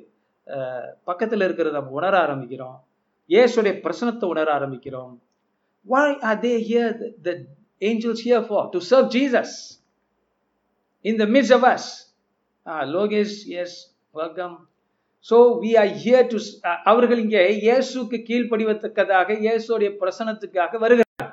[0.47, 0.89] அஹ்,
[1.41, 2.79] இருக்கிறத நம்ம உணர ஆரம்பிக்கிறோம்.
[3.31, 5.13] இயேசுடைய பிரசனத்தை உணர ஆரம்பிக்கிறோம்.
[5.87, 7.35] Why are they here the, the
[7.83, 8.71] angels here for?
[8.71, 9.51] To serve jesus.
[11.05, 11.85] In the midst of us.
[12.67, 12.83] ah
[13.47, 13.71] yes
[14.15, 14.53] welcome
[15.29, 16.39] so we are here to
[16.93, 21.31] அவர்கள் இங்கே இயேசுக்கு கீழ்ப்படிவத்தக்கதாக இயேசுடைய பிரசனத்துக்காக வருகிறார்.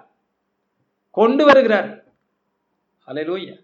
[1.17, 1.89] கொண்டு வருகிறார்.
[3.07, 3.55] ஹalleluya.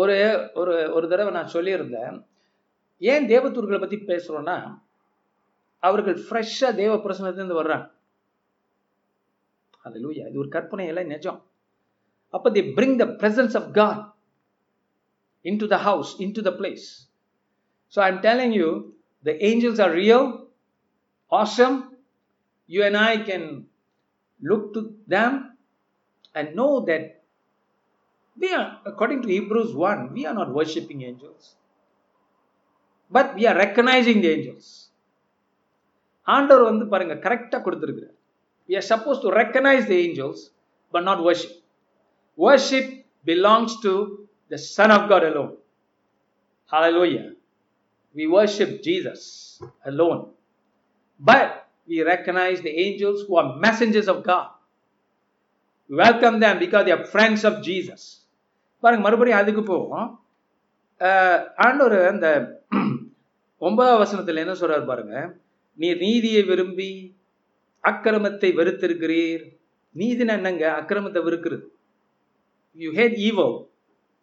[0.00, 0.16] ஒரு
[0.60, 2.16] ஒரு ஒரு தடவை நான் சொல்லியிருந்தேன்.
[3.12, 4.56] ஏன் தேவதூர்களை பற்றி பேசுறோம்னா
[5.82, 7.86] அவர்கள் ஃப்ரெஷ்ஷா தேவ பிரசனத்துலேருந்து வர்றாங்க.
[9.84, 10.26] Hallelujah.
[10.30, 11.40] இது ஒரு கற்பனை எல்லாம் நிஜம்.
[12.34, 14.00] அப்போ the bring the presence of God
[15.62, 16.86] into the house into the place
[17.94, 18.68] so I am telling you
[19.23, 20.47] the angels are real,
[21.29, 21.95] awesome.
[22.67, 23.65] You and I can
[24.41, 25.57] look to them
[26.35, 27.23] and know that
[28.37, 31.55] we are, according to Hebrews 1, we are not worshipping angels,
[33.11, 34.89] but we are recognizing the angels.
[36.35, 38.15] ஆண்டவர் வந்து பாருங்க கரெக்டா கொடுத்திருக்கிறார்
[38.69, 40.39] we are supposed to recognize the angels
[40.93, 41.53] but not worship
[42.45, 42.87] worship
[43.29, 43.93] belongs to
[44.51, 45.53] the son of god alone
[46.73, 47.25] hallelujah
[48.14, 50.30] we worship jesus alone.
[51.20, 54.50] But we recognize the angels who are messengers of god.
[55.90, 58.02] We welcome them because they are friends of jesus.
[58.82, 60.08] பாருங்க மறுபடியும் அதுக்கு போவோம்.
[61.54, 62.26] ஆண்டவர் அந்த
[63.66, 65.14] ஒன்பதாம் வசனத்துல என்ன சொல்றாரு பாருங்க?
[65.74, 66.90] நீர் நீதியை விரும்பி
[67.84, 69.44] அக்கிரமத்தை வெறுத்திருக்கிறீர்.
[69.96, 70.64] நீதினா என்னங்க?
[70.80, 71.64] அக்கிரமத்தை வெறுக்கிறது.
[72.72, 73.46] You hate evil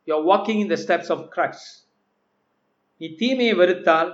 [0.04, 1.80] you are walking in the steps of Christ
[3.01, 4.09] நீ தீமையை வெறுத்தால்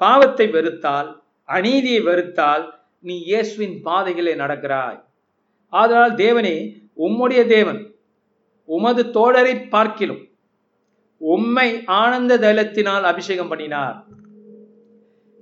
[0.00, 1.08] பாவத்தை வெறுத்தால்
[1.48, 2.64] அநீதியை வெறுத்தால்
[3.04, 4.98] நீ இயேசுவின் பாதைகளை நடக்கிறாய்
[5.72, 6.56] ஆதலால் தேவனே
[6.98, 7.80] உம்முடைய தேவன்
[8.68, 10.22] உமது தோழரை பார்க்கிலும்
[11.20, 13.98] உம்மை ஆனந்த தைலத்தினால் அபிஷேகம் பண்ணினார்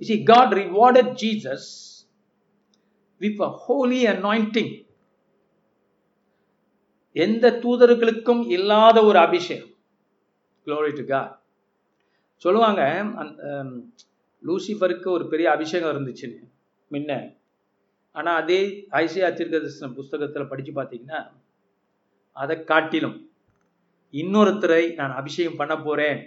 [0.01, 1.63] You see, God rewarded Jesus
[3.21, 4.69] with a holy anointing.
[7.15, 9.73] எந்த தூதர்களுக்கும் இல்லாத ஒரு அபிஷேகம்
[10.67, 11.29] Glory to God.
[12.43, 12.81] சொல்லுவாங்க
[13.21, 13.41] அந்த,
[14.43, 16.45] லூசிஃபருக்கு ஒரு பெரிய அபிஷேகம் இருந்துச்சுன்னு
[16.91, 17.11] முன்ன.
[18.15, 18.61] ஆனால் அதே
[19.01, 21.19] ஐசியா தீர்க்கதரிசன புஸ்தகத்தில் படித்து பார்த்தீங்கன்னா
[22.41, 23.17] அதை காட்டிலும்
[24.13, 26.19] இன்னொருத்தரை நான் அபிஷேகம் பண்ண போகிறேன்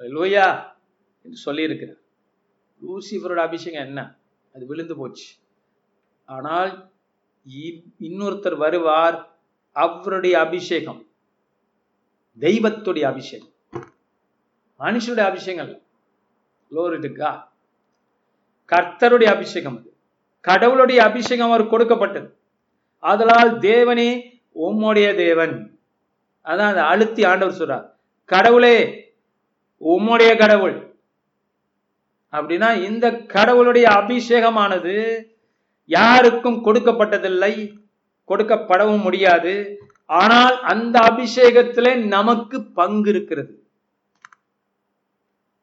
[0.00, 0.46] லோயா
[1.24, 2.00] என்று சொல்லியிருக்கிறார்.
[2.82, 4.00] லூசிஃபரோட அபிஷேகம் என்ன?
[4.54, 5.28] அது விழுந்து போச்சு.
[6.28, 6.72] ஆனால்
[8.08, 9.16] இன்னொருத்தர் வருவார்
[9.76, 11.00] அவருடைய அபிஷேகம்
[12.38, 13.51] தெய்வத்துடைய அபிஷேகம்.
[14.82, 15.80] மனுஷனுடைய அபிஷேகம்
[18.72, 19.92] கர்த்தருடைய அபிஷேகம் அது.
[20.40, 22.36] கடவுளுடைய அபிஷேகம் அவர் கொடுக்கப்பட்டது.
[22.98, 25.78] அதனால் தேவனே உம்முடைய தேவன்.
[26.44, 27.90] அதான் அதை அழுத்தி ஆண்டவர் சொல்றார்.
[28.24, 29.12] கடவுளே
[29.80, 30.94] உம்முடைய கடவுள்.
[32.32, 35.24] அப்படின்னா இந்த கடவுளுடைய அபிஷேகமானது
[35.84, 37.72] யாருக்கும் கொடுக்கப்பட்டதில்லை
[38.28, 39.78] கொடுக்கப்படவும் முடியாது.
[40.06, 43.61] ஆனால் அந்த அபிஷேகத்திலே நமக்கு பங்கு இருக்கிறது.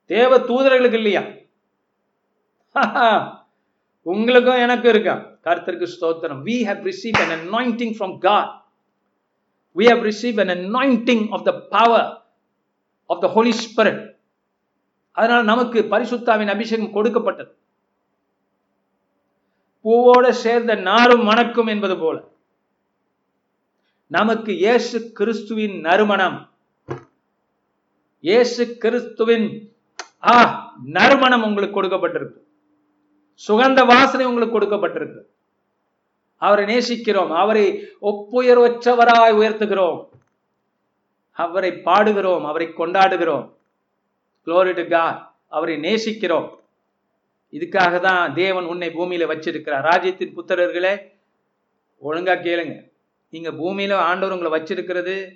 [0.10, 1.24] தேவ தூதர்களுக்கு இல்லையா
[4.02, 5.16] உங்களுக்கும் எனக்கும் இருக்கா?
[5.46, 6.40] கருத்திற்கு ஸ்தோத்திரம்.
[6.48, 8.52] We have receive an anointing from God
[9.78, 12.10] we have receive an anointing of the power
[13.06, 14.02] of the Holy Spirit
[15.12, 17.52] அதனால நமக்கு பரிசுத்தாவின் அபிஷேகம் கொடுக்கப்பட்டது.
[19.84, 22.18] பூவோட சேர்ந்த நாரும் மணக்கும் என்பது போல.
[24.08, 26.38] நமக்கு இயேசு கிறிஸ்துவின் நறுமணம்.
[28.20, 29.48] இயேசு கிறிஸ்துவின்
[30.28, 32.40] ஆ நறுமணம் உங்களுக்கு கொடுக்கப்பட்டிருக்கு.
[33.48, 35.22] சுகந்த வாசனை உங்களுக்கு கொடுக்கப்பட்டிருக்கு.
[36.36, 37.36] அவரை நேசிக்கிறோம்.
[37.36, 40.08] அவரை ஒப்புயர்வற்றவராய் உயர்த்துகிறோம்.
[41.32, 42.46] அவரை பாடுகிறோம்.
[42.46, 43.54] அவரை கொண்டாடுகிறோம்.
[44.46, 46.58] குளோரிடுகா அவரை நேசிக்கிறோம்.
[47.52, 49.82] இதுக்காக தான் தேவன் உன்னை பூமியில வச்சிருக்கிறார்.
[49.82, 51.12] ராஜ்யத்தின் புத்திரர்களே
[52.04, 52.92] ஒழுங்கா கேளுங்க.
[53.30, 55.32] நீங்க பூமியில ஆண்டவர் உங்களை வச்சிருக்கிறது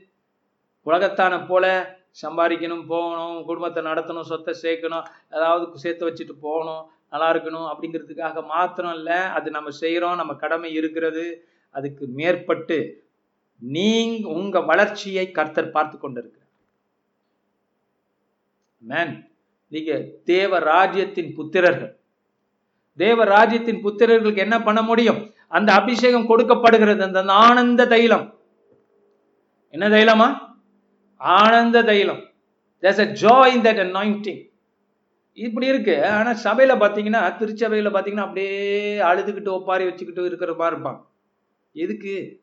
[0.85, 8.45] உலகத்தான போல சம்பாதிக்கணும் போகணும் குடும்பத்தை நடத்தணும் சொத்தை சேர்க்கணும் ஏதாவது சேர்த்து வச்சுட்டு போகணும் நல்லா இருக்கணும் அப்படிங்கிறதுக்காக
[8.45, 11.25] மாத்திரம் இல்லை அது நம்ம செய்கிறோம் நம்ம கடமை இருக்கிறது
[11.75, 12.77] அதுக்கு மேற்பட்டு
[13.61, 16.49] நீங்க உங்க வளர்ச்சியை கர்த்தர் பார்த்து கொண்டிருக்கிறார்.
[18.77, 19.13] மேன்
[19.67, 19.91] நீங்க
[20.23, 21.93] தேவ ராஜ்யத்தின் புத்திரர்கள்.
[22.99, 25.21] தேவ ராஜ்யத்தின் புத்திரர்களுக்கு என்ன பண்ண முடியும்?
[25.47, 28.25] அந்த அபிஷேகம் கொடுக்கப்படுகிறது அந்த ஆனந்த தைலம்.
[29.73, 30.27] என்ன தைலமா?
[31.23, 32.21] ஆனந்த தைலம்.
[32.83, 34.39] There's a joy in that anointing.
[35.33, 36.05] இப்படி இருக்கு.
[36.07, 38.57] ஆனா சபையில பாத்தீங்கன்னா திருச்சபையில பாத்தீங்கன்னா அப்படியே
[39.01, 40.99] அழுதுகிட்டு ஒப்பாரி வச்சுக்கிட்டு இருக்கிற மாதிரி இருப்பான்
[41.71, 42.41] எதுக்கு?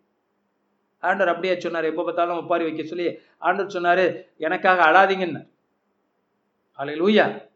[0.99, 1.85] ஆண்டவர் அப்படியே சொன்னார்.
[1.85, 5.43] எப்போ பார்த்தாலும் ஒப்பாரி வைக்க சொல்லி ஆண்டவர் சொன்னாரு எனக்காக அழாதீங்கன்னு
[6.73, 7.49] அலை லூயா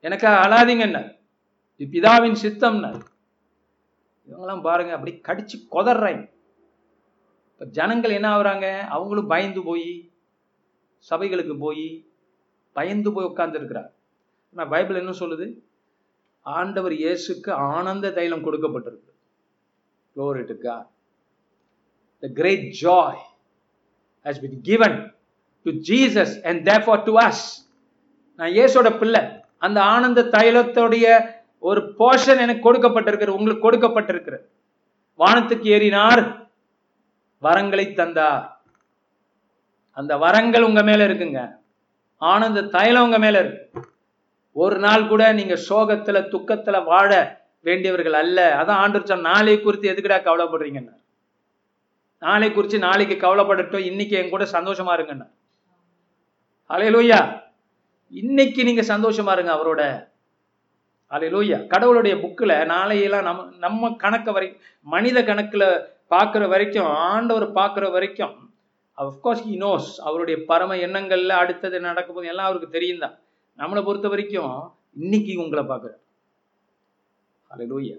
[0.00, 1.16] எனக்காக அழாதீங்கன்னு
[1.80, 2.90] பிதாவின் சித்தம்னு
[4.28, 6.22] இவங்கெல்லாம் பாருங்க அப்படி கடிச்சு கொதறாங்க
[7.52, 8.78] இப்ப ஜனங்கள் என்ன ஆகுறாங்க?
[8.86, 10.10] அவங்களும் பயந்து போய்
[11.10, 12.04] சபைகளுக்கு போய்
[12.72, 13.92] பயந்து போய் உட்கார்ந்து இருக்கிறார்
[14.54, 15.58] ஆனால் பைபிள் என்ன சொல்லுது?
[16.40, 19.06] ஆண்டவர் இயேசுக்கு ஆனந்த தைலம் கொடுக்கப்பட்டிருக்கு.
[20.16, 20.86] Glory to God.
[22.22, 23.14] The great joy
[24.24, 25.14] has been given
[25.62, 27.12] to Jesus and therefore to
[28.34, 29.20] நான் இயேசோட பிள்ளை.
[29.58, 33.28] அந்த ஆனந்த தைலத்தோடைய ஒரு போர்ஷன் எனக்கு கொடுக்கப்பட்டிருக்கிறது.
[33.28, 34.44] உங்களுக்கு கொடுக்கப்பட்டிருக்கிறது.
[35.18, 36.48] வானத்துக்கு ஏறினார்.
[37.42, 38.57] வரங்களை தந்தார்.
[39.98, 41.40] அந்த வரங்கள் உங்க மேல இருக்குங்க.
[42.16, 43.82] ஆனந்த தைலம் உங்க மேல இருக்கு.
[44.52, 47.10] ஒரு நாள் கூட நீங்க சோகத்துல துக்கத்துல வாழ
[47.60, 48.38] வேண்டியவர்கள் அல்ல.
[48.60, 50.94] அதான் ஆண்டு சொன்ன நாளை குறித்து எதுக்குடா கவலைப்படுறீங்கன்னு?
[52.18, 53.86] நாளை குறித்து நாளைக்கு கவலைப்படட்டும்.
[53.90, 55.26] இன்னைக்கு என் கூட சந்தோஷமா இருங்கண்ணா
[56.70, 57.18] அலையலூயா
[58.12, 59.82] இன்னைக்கு நீங்க சந்தோஷமா இருங்க அவரோட.
[61.10, 64.48] அலையலூயா கடவுளுடைய புக்கில் நாளையெல்லாம் நம்ம நம்ம கணக்கு வரை
[64.80, 65.68] மனித கணக்கில்
[66.10, 68.34] பார்க்குற வரைக்கும் ஆண்டவர் பார்க்குற வரைக்கும்
[68.98, 73.16] அஃப்கோர்ஸ் ஹி நோஸ் அவருடைய பரம எண்ணங்களில் அடுத்தது நடக்க போது எல்லாம் அவருக்கு தெரியும் தான்
[73.58, 74.54] நம்மளை பொறுத்த வரைக்கும்
[74.94, 76.02] இன்னைக்கு உங்களை பார்க்குறார்.
[77.50, 77.96] அலையலூயா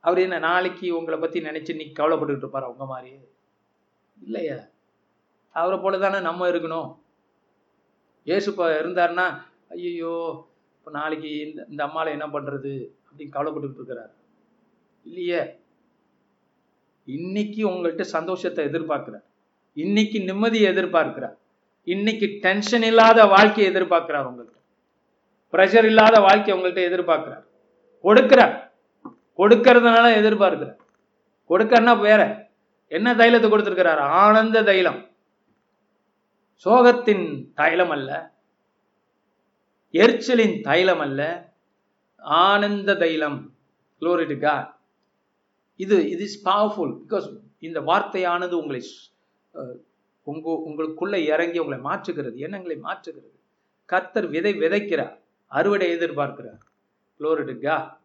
[0.00, 2.70] அவர் என்ன நாளைக்கு உங்களை பற்றி நினச்சி இன்னைக்கு கவலைப்பட்டுக்கிட்டு இருப்பார்?
[2.72, 3.12] உங்க மாதிரி
[4.16, 4.58] இல்லையா?
[5.50, 6.90] அவரை போல தானே நம்ம இருக்கணும்.
[8.26, 9.26] ஏசு இருந்தார்னா இருந்தாருன்னா
[9.68, 10.14] ஐயோ
[10.76, 12.72] இப்போ நாளைக்கு இந்த இந்த அம்மாவில் என்ன பண்ணுறது
[13.06, 14.12] அப்படின்னு கவலைப்பட்டுக்கிட்டு இருக்கிறார்.
[15.06, 15.40] இல்லையே?
[17.04, 19.26] இன்னைக்கு உங்கள்கிட்ட சந்தோஷத்தை எதிர்பார்க்குறார்.
[19.74, 21.36] இன்னைக்கு நிம்மதியை எதிர்பார்க்கிறார்.
[21.84, 24.52] இன்னைக்கு டென்ஷன் இல்லாத வாழ்க்கையை எதிர்பார்க்கிறார் உங்கள்கிட்ட
[25.52, 27.44] ப்ரெஷர் இல்லாத வாழ்க்கையை உங்கள்கிட்ட எதிர்பார்க்கிறார்.
[28.04, 28.70] கொடுக்கிறார்.
[29.38, 30.78] கொடுக்கறதுனால எதிர்பார்க்கிறார்.
[31.48, 32.50] கொடுக்கறனா வேற.
[32.88, 33.96] என்ன தைலத்தை கொடுத்துருக்கிறார்?
[33.96, 35.10] ஆனந்த தைலம்.
[36.64, 38.32] சோகத்தின் தைலம் அல்ல.
[39.92, 41.52] எரிச்சலின் தைலம் அல்ல.
[42.16, 43.52] ஆனந்த தைலம்.
[44.00, 44.70] Glory
[45.76, 48.82] இது இது இஸ் பவர்ஃபுல் பிகாஸ் இந்த வார்த்தையானது உங்களை
[50.24, 53.40] உங்க உங்களுக்குள்ள இறங்கி உங்களை மாற்றுகிறது எண்ணங்களை மாற்றுகிறது.
[53.84, 56.58] கர்த்தர் விதை விதைக்கிறார் அறுவடை எதிர்பார்க்கிறார்.
[57.18, 57.96] குளோரிடுக்கா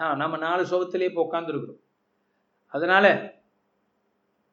[0.00, 1.80] ஆ நம்ம நாலு சோகத்திலே இப்போ உட்காந்துருக்குறோம்
[2.66, 3.34] அதனால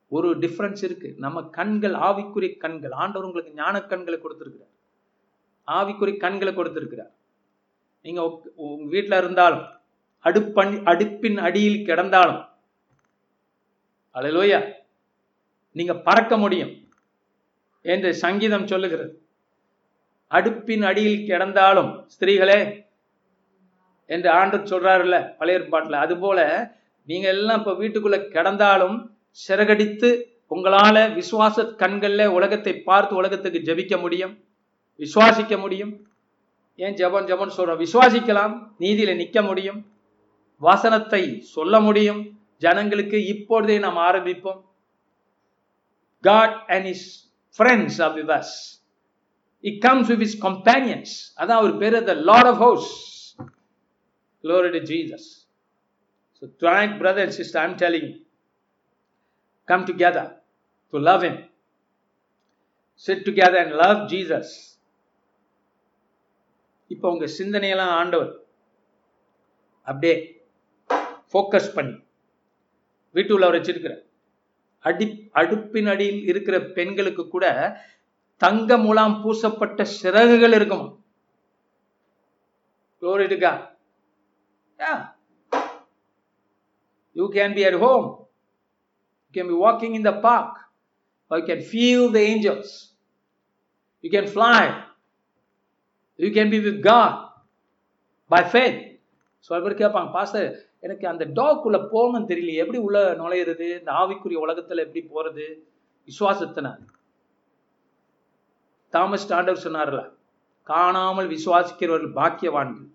[0.09, 1.15] ஒரு டிஃப்ரென்ஸ் இருக்கு.
[1.17, 4.69] நம்ம கண்கள் ஆவிக்குரிய கண்கள் ஆண்டவர் உங்களுக்கு ஞான கண்களை கொடுத்துருக்கிறார்.
[5.67, 7.11] ஆவிக்குரிய கண்களை கொடுத்துருக்கிறார்.
[8.01, 9.63] நீங்க உங்க- வீட்டில் வீட்டுல இருந்தாலும்
[10.23, 12.49] அடுப்பண் அடுப்பின் அடியில் கிடந்தாலும்
[14.13, 14.71] அலையிலோயா
[15.71, 16.71] நீங்க பறக்க முடியும்
[17.81, 19.21] என்று சங்கீதம் சொல்லுகிறது.
[20.31, 22.85] அடுப்பின் அடியில் கிடந்தாலும் ஸ்திரீகளே
[24.05, 26.39] என்று ஆண்டு சொல்றாருல்ல பழைய பாட்டில் அது போல
[27.05, 30.09] நீங்க எல்லாம் இப்ப வீட்டுக்குள்ள கிடந்தாலும் சிறகடித்து
[30.49, 34.43] உங்களால விசுவாச கண்கள்ல உலகத்தை பார்த்து உலகத்துக்கு ஜெபிக்க முடியும்.
[34.99, 36.07] விசுவாசிக்க முடியும்.
[36.75, 37.85] ஏன் ஜபம் ஜபம் சொல்றோம்?
[37.85, 38.53] விசுவாசிக்கலாம்.
[38.79, 39.91] நீதியில நிக்க முடியும்.
[40.57, 42.39] வசனத்தை சொல்ல முடியும்.
[42.57, 44.61] ஜனங்களுக்கு இப்பொழுதே நாம் ஆரம்பிப்போம்.
[46.23, 47.01] God and his
[47.51, 48.79] friends are with us.
[49.63, 51.11] He comes with his companions.
[51.37, 53.35] அதான் அவர் பேரு the Lord of hosts.
[54.43, 55.23] Glory to Jesus.
[56.37, 58.15] So tonight, brother and sister, I'm telling you,
[59.67, 60.25] come together
[60.93, 61.37] to love him.
[62.95, 64.47] Sit together and love Jesus.
[66.87, 68.31] இப்போ உங்க சிந்தனையெல்லாம் ஆண்டவர்
[69.87, 70.15] அப்படியே
[71.31, 71.95] focus பண்ணி
[73.15, 73.93] வீட்டுள்ள வச்சிருக்கிற
[74.85, 77.45] அடி அடுப்பின் அடியில் இருக்கிற பெண்களுக்கு கூட
[78.41, 80.87] தங்க முலாம் பூசப்பட்ட சிறகுகள் இருக்குமா
[83.01, 83.59] Glory to God.
[84.79, 84.97] Yeah.
[87.15, 88.07] You can be at home.
[89.25, 90.51] You can be walking in the park.
[91.31, 92.93] Or you can feel the angels.
[94.03, 94.61] You can fly.
[96.19, 97.13] You can be with God
[98.31, 98.79] by faith.
[99.45, 100.49] சில பேர் கேட்பாங்க pastor
[100.81, 102.53] எனக்கு அந்த டாக்குள்ள போகணும்னு தெரியல.
[102.53, 103.79] எப்படி உள்ள நுழையிறது?
[103.79, 105.55] இந்த ஆவிக்குரிய உலகத்துல எப்படி போறது?
[106.07, 106.77] விசுவாசத்தினால
[108.89, 110.13] தாமஸ் ஸ்டாண்டர் சொன்னார்ல
[110.63, 112.89] காணாமல் விசுவாசிக்கிறவர்கள் பாக்கியவான்கள்.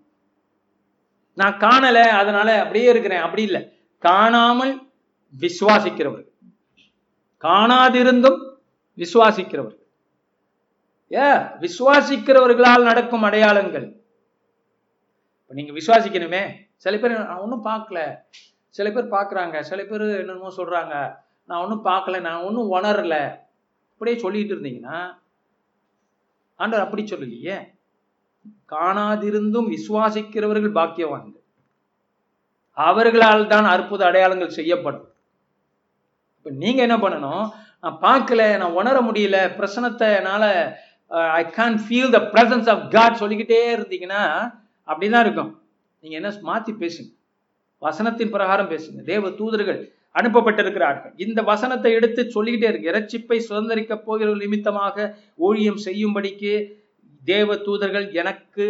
[1.35, 3.19] நான் காணல அதனால அப்படியே இருக்கிறேன்.
[3.19, 3.79] அப்படி இல்லை.
[3.99, 4.91] காணாமல்
[5.39, 6.27] விசுவாசிக்கிறவர்கள்.
[7.41, 8.53] காணாதிருந்தும்
[8.95, 9.85] விசுவாசிக்கிறவர்கள்.
[11.11, 11.31] ஏ
[11.63, 13.87] விசுவாசிக்கிறவர்களால் நடக்கும் அடையாளங்கள்.
[15.41, 16.66] இப்ப நீங்க விசுவாசிக்கணுமே.
[16.77, 17.99] சில பேர் நான் ஒன்றும் பார்க்கல.
[18.69, 19.59] சில பேர் பார்க்குறாங்க.
[19.59, 20.95] சில பேர் என்னென்னமோ சொல்றாங்க.
[21.45, 23.15] நான் ஒன்றும் பார்க்கல நான் ஒன்றும் உணரல.
[23.93, 24.97] அப்படியே சொல்லிட்டு இருந்தீங்கன்னா
[26.55, 27.57] ஆண்டவர் அப்படி சொல்லலையே.
[28.71, 31.43] காணாதிருந்தும் விசுவாசிக்கிறவர்கள் பாக்கியவான்கள்.
[32.73, 35.07] அவர்களால் தான் அற்புத அடையாளங்கள் செய்யப்படும்.
[36.37, 37.45] இப்ப நீங்க என்ன பண்ணணும்?
[37.81, 40.43] நான் பார்க்கல நான் உணர முடியல பிரசனத்தை என்னால
[41.39, 44.23] I can feel the presence of God சொல்லிக்கிட்டே இருந்தீங்கன்னா
[44.87, 45.51] அப்படிதான் இருக்கும்.
[46.07, 47.13] நீங்க என்ன மாத்தி பேசுங்க
[47.81, 49.79] வசனத்தின் பிரகாரம் பேசுங்க தேவ தூதர்கள்
[50.15, 55.07] அனுப்பப்பட்டிருக்கிறார்கள் இந்த வசனத்தை எடுத்து சொல்லிக்கிட்டே இருக்கு இறைச்சிப்பை சுதந்திரிக்க போகிற நிமித்தமாக
[55.47, 56.53] ஊழியம் செய்யும்படிக்கு
[57.23, 58.65] தேவ தூதர்கள் எனக்கு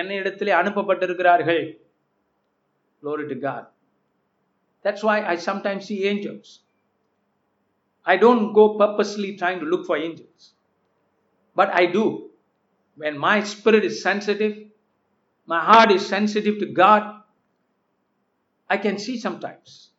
[0.00, 1.62] என்னை இடத்திலே அனுப்பப்பட்டிருக்கிறார்கள்
[3.02, 3.66] Glory to God.
[4.84, 6.60] That's why I sometimes see angels.
[8.06, 10.42] I don't go purposely trying to look for angels.
[11.56, 12.04] But I do.
[12.98, 14.54] When my spirit is sensitive,
[15.46, 17.22] my heart is sensitive to God,
[18.68, 19.90] I can see sometimes.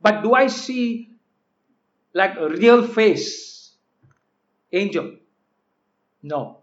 [0.00, 1.10] But do I see
[2.14, 3.72] like a real face
[4.72, 5.16] angel?
[6.22, 6.62] No.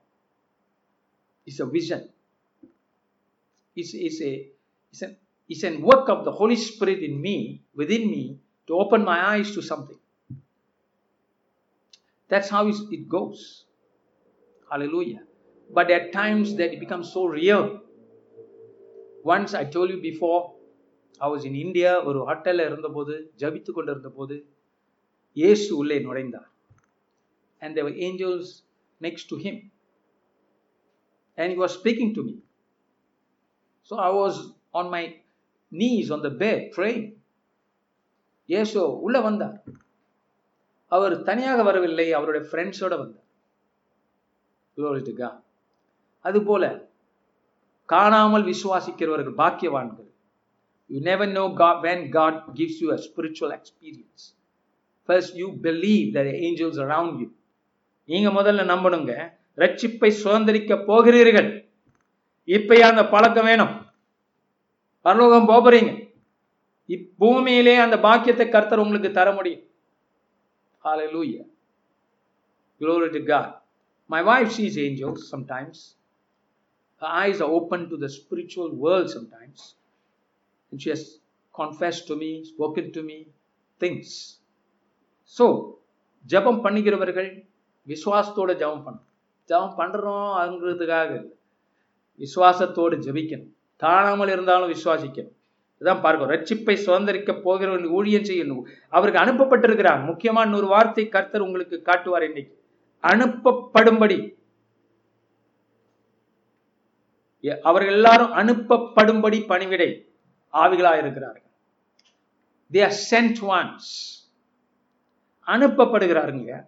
[1.45, 2.09] It's a vision.
[3.75, 4.47] It's, it's a
[4.91, 9.03] it's an it's a work of the Holy Spirit in me, within me, to open
[9.03, 9.97] my eyes to something.
[12.29, 13.65] That's how it goes.
[14.71, 15.21] Hallelujah
[15.70, 17.64] But at times that it becomes so real.
[19.24, 20.54] Once I told you before,
[21.20, 24.36] I was in India, ஒரு ஹோட்டல்ல இருந்தபோது ஜபித்து கொண்டிருந்த போது
[25.36, 26.48] இயேசு உள்ளே நுழைந்தார்
[27.62, 28.46] and there were angels
[29.00, 29.56] next to him
[31.38, 32.34] and he was speaking to me
[33.90, 34.34] so i was
[34.74, 35.02] on my
[35.72, 37.04] knees on the bed praying
[38.48, 39.58] இயேசு உள்ள வந்தார்
[40.92, 43.26] அவர் தனியாக வரவில்லை அவருடைய ஃப்ரெண்ட்ஸோட வந்தார்
[44.76, 45.38] Glory to God.
[46.27, 46.63] அதுபோல
[47.89, 50.09] காணாமல் விசுவாசிக்கிறவர்கள் பாக்கியவான்கள்.
[50.93, 54.25] You never know God when God gives you a spiritual experience
[55.09, 57.27] first you believe the angels around you
[58.09, 59.13] நீங்க முதல்ல நம்பணுங்க
[59.63, 61.49] ரட்சிப்பை சுதந்திரிக்க போகிறீர்கள்.
[62.55, 63.73] இப்பயே அந்த பழக்கம் வேணும்.
[65.05, 65.91] பரலோகம் போகிறீங்க
[66.95, 69.63] இப்பூமியிலே அந்த பாக்கியத்தை கர்த்தர் உங்களுக்கு தர முடியும்.
[70.85, 71.45] Hallelujah.
[72.81, 73.47] Glory to God.
[74.09, 75.77] My wife sees angels sometimes.
[76.99, 79.77] Her eyes are open to the spiritual world sometimes.
[80.71, 81.23] And she has
[81.57, 83.27] confessed to me, spoken to me
[83.79, 84.03] things.
[85.39, 85.73] So
[86.25, 87.47] ஜபம் பண்ணுகிறவர்கள்
[87.87, 89.13] விசுவாசத்தோட ஜபம் பண்ணணும்.
[89.45, 91.35] ஜபம் பண்றோம் அதுங்கிறதுக்காக இல்லை.
[92.17, 93.53] விசுவாசத்தோடு ஜபிக்கணும்.
[93.75, 95.33] காணாமல் இருந்தாலும் விசுவாசிக்கணும்.
[95.79, 98.61] இதான் பார்க்கணும் ரட்சிப்பை சுதந்திரிக்க போகிறவர்கள் ஊழியம் செய்யணும்.
[98.89, 100.05] அவருக்கு அனுப்பப்பட்டிருக்கிறார்.
[100.05, 102.63] முக்கியமான ஒரு வார்த்தை கர்த்தர் உங்களுக்கு காட்டுவார் இன்னைக்கு.
[103.01, 104.35] அனுப்பப்படும்படி எ-
[107.53, 110.09] அவர்கள் எல்லாரும் அனுப்பப்படும்படி பணிவிடை
[110.53, 111.43] ஆவிகளாக இருக்கிறார்கள்.
[112.71, 114.23] தே ஆர் சென்ட் ஒன்ஸ்
[115.47, 116.67] அனுப்பப்படுகிறாருங்க.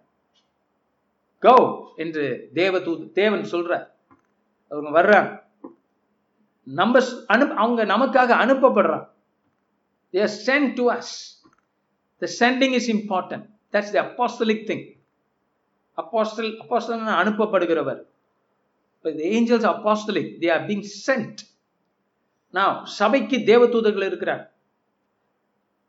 [1.38, 3.90] கோ என்று தேவதூத் தேவன் சொல்றார்.
[4.68, 5.46] அவங்க வர்றாங்க.
[6.64, 9.08] நம்ம ஸ்- அனுப் அவங்க நமக்காக அனுப்பப்படுறாங்க.
[10.12, 11.36] They are sent to us
[12.18, 14.96] the sending is important that's the apostolic thing
[15.96, 18.02] apostle apostle அனுப்பப்படுகிறவர்.
[19.04, 21.40] இப்போ இந்த angels apostolic they are being sent
[22.54, 24.44] நான் சபைக்கு தேவதூதர்கள் இருக்கிறார்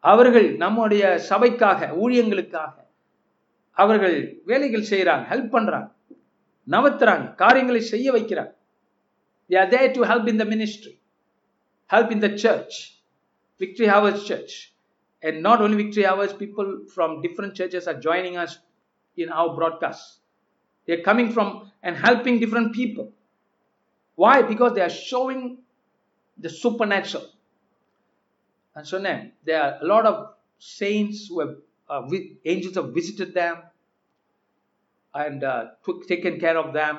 [0.04, 2.76] அவர்கள் நம்முடைய சபைக்காக ஊழியங்களுக்காக
[3.78, 5.90] அவர்கள் வேலைகள் செய்கிறாங்க ஹெல்ப் பண்ணுறாங்க
[6.68, 8.54] நவத்துறாங்க காரியங்களை செய்ய வைக்கிறாங்க
[9.50, 10.94] they are there to help in the ministry
[11.90, 12.78] help in the church
[13.62, 14.56] Victory Hours church
[15.24, 18.56] and not only Victory Hours people from different churches are joining us
[19.18, 20.10] in our broadcast
[20.90, 21.50] they're coming from
[21.84, 23.08] and helping different people
[24.20, 25.44] why because they are showing
[26.40, 27.28] the supernatural
[28.76, 30.16] And so now there are a lot of
[30.62, 31.54] saints who have
[31.90, 33.56] uh, vi- angels have visited them
[35.14, 36.96] and uh, took, taken care of them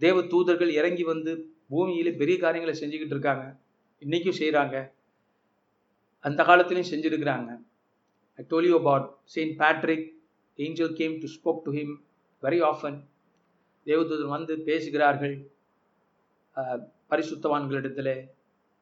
[0.00, 1.32] தேவ தூதர்கள் இறங்கி வந்து
[1.70, 3.44] பூமியில பெரிய காரியங்களை செஞ்சுக்கிட்டு இருக்காங்க
[4.02, 4.76] இன்னைக்கும் செய்கிறாங்க
[6.24, 7.50] அந்த காலத்திலையும் செஞ்சிருக்கிறாங்க
[8.38, 10.06] I told you about Saint Patrick
[10.58, 11.94] angel came to spoke to him
[12.46, 12.98] very often
[13.86, 15.36] தேவதூதன் வந்து பேசுகிறார்கள்
[17.10, 18.14] பரிசுத்தவான்களிடத்தில்.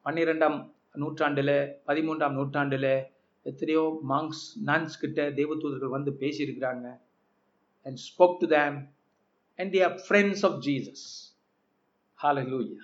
[0.05, 1.55] பன்னிரெண்டாம் நூற்றாண்டில்
[1.87, 2.91] பதிமூன்றாம் நூற்றாண்டில்
[3.41, 6.87] எத்தனையோ மாங்ஸ் நன்ஸ் கிட்ட தேவதூதர்கள் வந்து பேசியிருக்கிறாங்க.
[7.81, 8.77] And spoke to them
[9.55, 11.33] and they are friends of Jesus
[12.19, 12.83] Hallelujah.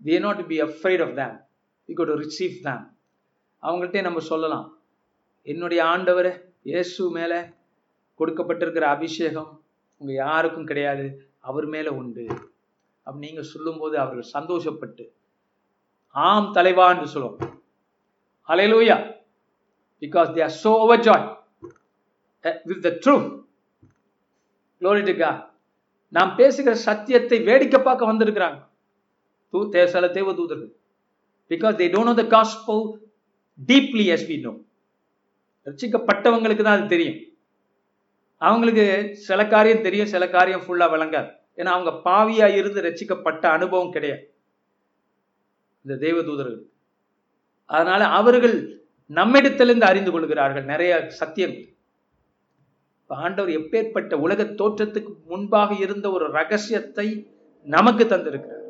[0.00, 1.32] They are not be be afraid of them.
[1.88, 2.54] We got to receive
[3.62, 4.78] அவங்கள்ட்டே நம்ம சொல்லலாம்.
[5.42, 6.28] என்னுடைய ஆண்டவர்
[6.62, 7.38] இயேசு மேலே
[8.20, 9.50] கொடுக்கப்பட்டிருக்கிற அபிஷேகம்
[9.96, 12.26] உங்க யாருக்கும் கிடையாது அவர் மேல உண்டு.
[13.02, 15.08] அப்படி நீங்க சொல்லும்போது அவர்கள் சந்தோஷப்பட்டு
[16.08, 17.62] ஆம் தலைவா என்று சொல்லுவோம்
[18.48, 19.14] hallelujah
[20.00, 21.36] because they are so over joy
[22.64, 23.42] with the truth.
[26.08, 28.66] நாம் பேசுகிற சத்தியத்தை வேடிக்கை பார்க்க வந்திருக்கிறாங்க.
[29.50, 30.76] தூ தே- சில தேவ தூதர்கள்
[31.48, 32.98] because they don't know the gospel
[33.66, 34.56] deeply as we know
[35.64, 37.33] ரசிக்கப்பட்டவங்களுக்கு தான் அது தெரியும்.
[38.48, 38.84] அவங்களுக்கு
[39.28, 41.30] சில காரியம் தெரியும் சில காரியம் ஃபுல்லா விளங்காது.
[41.56, 44.24] ஏன்னா அவங்க பாவியா இருந்து ரசிக்கப்பட்ட அனுபவம் கிடையாது.
[45.84, 46.62] இந்த தெய்வ தூதர்கள்.
[47.66, 48.56] அதனால அவர்கள்
[49.08, 51.68] நம்மிடத்திலிருந்து அறிந்து கொள்கிறார்கள் நிறைய சத்தியங்கள்.
[53.06, 57.08] ஆண்டவர் எப்பேற்பட்ட உலக தோற்றத்துக்கு முன்பாக இருந்த ஒரு ரகசியத்தை
[57.64, 58.62] நமக்கு தந்திருக்கிறார்.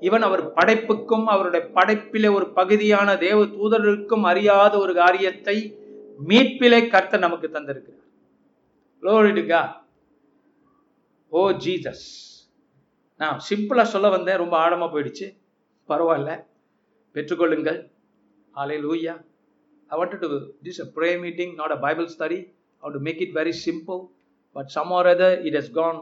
[0.00, 5.56] இவன் அவர் படைப்புக்கும் அவருடைய படைப்பிலே ஒரு பகுதியான தேவ தூதர்களுக்கும் அறியாத ஒரு காரியத்தை
[6.28, 8.03] மீட்பிலே கர்த்தர் நமக்கு தந்திருக்கிறார்.
[9.04, 9.70] Glory to God.
[11.32, 12.04] Oh Jesus
[13.20, 15.26] நான் சிம்பிளாக சொல்ல வந்தேன் ரொம்ப ஆழமாக போயிடுச்சு
[15.88, 16.32] பரவாயில்ல
[17.14, 17.78] பெற்றுக்கொள்ளுங்கள்
[18.84, 19.14] hallelujah
[19.90, 20.28] I want to
[20.62, 22.38] this a pray meeting not a Bible study
[22.82, 23.98] how make it very very
[24.56, 26.00] but some are other it it has deep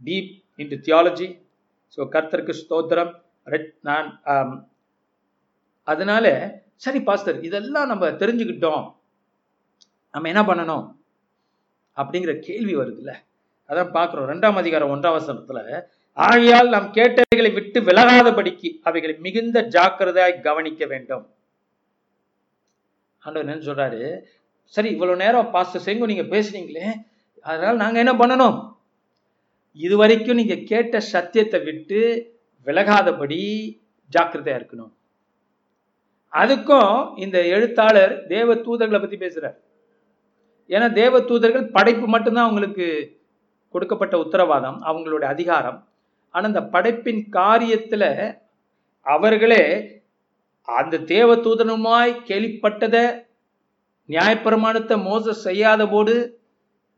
[0.00, 0.28] deep
[0.58, 1.30] into theology
[1.98, 3.12] so கர்த்தருக்கு ஸ்தோத்திரம்
[3.80, 4.10] நான்
[5.88, 6.26] அதனால
[6.76, 8.84] சரி பாஸ்தர் இதெல்லாம் நம்ம தெரிஞ்சுக்கிட்டோம்
[10.14, 10.84] நம்ம என்ன பண்ணணும்
[11.96, 13.12] அப்படிங்கிற கேள்வி வருதுல்ல?
[13.68, 14.30] அதான் பார்க்குறோம்.
[14.32, 15.82] ரெண்டாம் அதிகாரம் ஒன்றாம் வசனத்துல
[16.12, 21.24] ஆகையால் நாம் கேட்டவைகளை விட்டு விலகாதபடிக்கு அவைகளை மிகுந்த ஜாக்கிரதையாய் கவனிக்க வேண்டும்.
[23.18, 24.20] ஆண்டவர் என்ன சொல்றாரு.
[24.64, 26.88] சரி இவ்வளவு நேரம் பாஸ்டர் செங்கு நீங்க பேசுனீங்களே
[27.40, 28.58] அதனால நாங்க என்ன பண்ணணும்?
[29.72, 32.00] இது வரைக்கும் நீங்க கேட்ட சத்தியத்தை விட்டு
[32.64, 33.40] விலகாதபடி
[34.12, 34.92] ஜாக்கிரதையா இருக்கணும்.
[36.32, 39.56] அதுக்கும் இந்த எழுத்தாளர் தேவ தூதர்களை பத்தி பேசுறார்.
[40.70, 42.86] ஏன்னா தேவ தூதர்கள் படைப்பு மட்டும்தான் அவங்களுக்கு
[43.74, 45.78] கொடுக்கப்பட்ட உத்தரவாதம் அவங்களுடைய அதிகாரம்.
[46.34, 48.04] ஆனா இந்த படைப்பின் காரியத்துல
[49.06, 49.62] அவர்களே
[50.68, 53.04] அந்த தேவ தூதனுமாய் கேள்விப்பட்டதை
[54.08, 56.14] நியாயப்பிரமாணத்தை மோச செய்யாத போது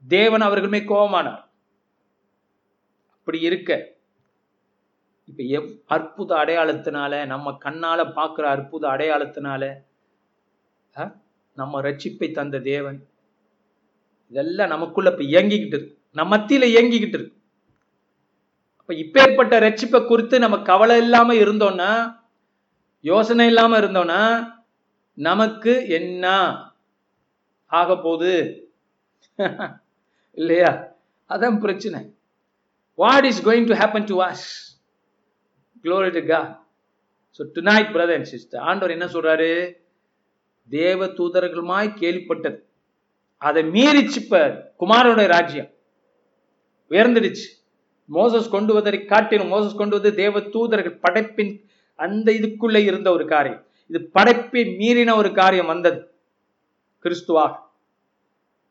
[0.05, 1.43] தேவன் அவர்களுமே கோபமானார்.
[3.17, 3.71] அப்படி இருக்க
[5.29, 9.62] இப்ப எவ் அற்புத அடையாளத்தினால நம்ம கண்ணால பார்க்குற அற்புத அடையாளத்தினால
[10.97, 11.12] அஹ்,
[11.57, 12.99] நம்ம ரட்சிப்பை தந்த தேவன்
[14.29, 15.99] இதெல்லாம் நமக்குள்ள இப்ப இயங்கிக்கிட்டு இருக்கு.
[16.12, 17.33] நம்ம மத்தியில இயங்கிக்கிட்டு இருக்கு.
[18.77, 22.20] அப்ப இப்பேற்பட்ட ரட்சிப்பை குறித்து நம்ம கவலை இல்லாம இருந்தோம்னா
[23.01, 24.47] யோசனை இல்லாம இருந்தோம்னா
[25.14, 26.55] நமக்கு என்ன
[27.66, 28.68] ஆக போகுது?
[30.33, 30.97] இல்லையா?
[31.29, 32.14] அதான் பிரச்சனை.
[32.95, 34.64] What is going to happen to wash
[35.83, 36.59] glory to God.
[37.31, 39.77] So tonight brother and sister ஆண்டவர் என்ன சொல்றாரு?
[40.68, 42.66] தேவ தூதர்களுமாய் கேள்விப்பட்டது.
[43.37, 45.70] அதை மீறிச்சு இப்ப குமாரனுடைய ராஜ்யம்.
[46.91, 47.47] உயர்ந்துடுச்சு.
[48.12, 53.64] மோசஸ் கொண்டு வந்ததை காட்டிலும் மோசஸ் கொண்டு வந்து தேவ தூதர்கள் படைப்பின் அந்த இதுக்குள்ள இருந்த ஒரு காரியம்.
[53.89, 56.14] இது படைப்பை மீறின ஒரு காரியம் வந்தது.
[57.03, 57.55] கிறிஸ்துவாக.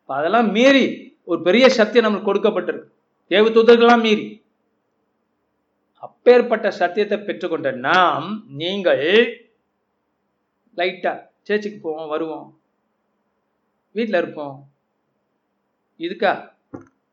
[0.06, 2.84] அதெல்லாம் மீறி ஒரு பெரிய சத்தியம் நம்மளுக்கு கொடுக்கப்பட்டிருக்கு.
[3.28, 4.44] தேவ தூதர்கள்லாம் மீறி.
[6.00, 9.06] அப்பேற்பட்ட சத்தியத்தை பெற்றுக்கொண்ட நாம் நீங்கள்
[10.76, 12.60] லைட்டா சேர்ச்சுக்கு போவோம் வருவோம்.
[13.96, 14.72] வீட்டில் இருப்போம்.
[15.98, 16.50] இதுக்கா?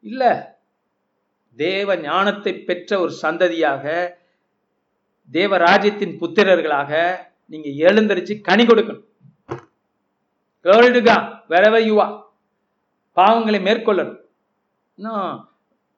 [0.00, 0.50] இல்ல.
[1.56, 4.14] தேவ ஞானத்தை பெற்ற ஒரு சந்ததியாக
[5.32, 7.16] தேவராஜ்யத்தின் புத்திரர்களாக
[7.46, 9.04] நீங்க எழுந்தரிச்சு கனி கொடுக்கணும்.
[10.62, 11.00] Glory to
[11.78, 12.22] யுவா
[13.16, 14.20] பாவங்களை மேற்கொள்ளணும்.
[14.94, 15.48] இன்னும்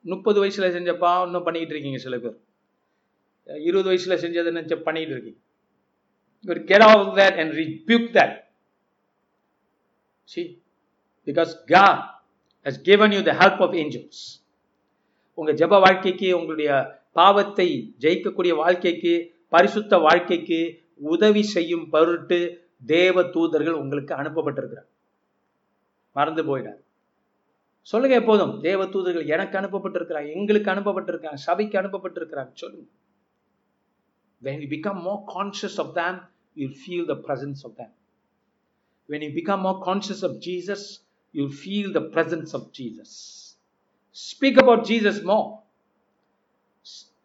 [0.01, 3.63] முப்பது வயசுல செஞ்ச பாவம் இன்னும் பண்ணிக்கிட்டு இருக்கீங்க சில பேர்.
[3.63, 5.39] இருபது வயசுல செஞ்சதை நினைச்ச பண்ணிட்டு இருக்கீங்க.
[6.45, 8.43] You off that and rebuke that
[10.25, 10.63] C
[11.27, 12.25] because God
[12.65, 14.43] has given you the help of angels
[15.35, 23.73] உங்கள் ஜப ஜெப வாழ்க்கைக்கு உங்களுடைய பாவத்தை ஜெயிக்கக்கூடிய வாழ்க்கைக்கு பரிசுத்த வாழ்க்கைக்கு உதவி செய்யும் பொருட்டு தேவ தூதர்கள்
[23.73, 24.89] உங்களுக்கு அனுப்பப்பட்டிருக்கிறார்.
[26.13, 26.83] மறந்து போயிடாது
[27.81, 32.51] சொல்லுங்க எப்போதும் தேவ தூதர்கள் எனக்கு அனுப்பப்பட்டிருக்கிறாங்க எங்களுக்கு அனுப்பப்பட்டிருக்காங்க சபைக்கு அனுப்பப்பட்டிருக்கிறாங்க.
[32.53, 32.87] சொல்லுங்க.
[34.43, 37.91] When you become more conscious of them you feel the presence of them.
[39.09, 41.04] When you become more conscious of jesus
[41.35, 43.13] you'll feel the presence of jesus
[44.17, 45.47] speak about jesus more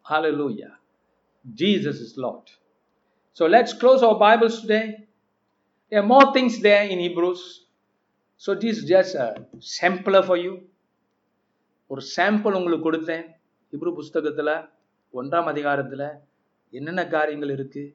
[0.04, 0.72] hallelujah
[1.44, 2.46] jesus is lord
[3.36, 4.84] so let's close our bibles today
[5.92, 7.44] there are more things there in hebrews
[8.42, 9.28] so this is just a
[9.78, 10.54] sampler for you
[11.90, 13.24] ஒரு sample உங்களுக்கு கொடுத்தேன்
[13.72, 14.50] Hebrew புஸ்தகத்தில்
[15.14, 16.04] ஒன்றாம் அதிகாரத்தில்
[16.72, 17.88] என்னென்ன காரியங்கள் இருக்குது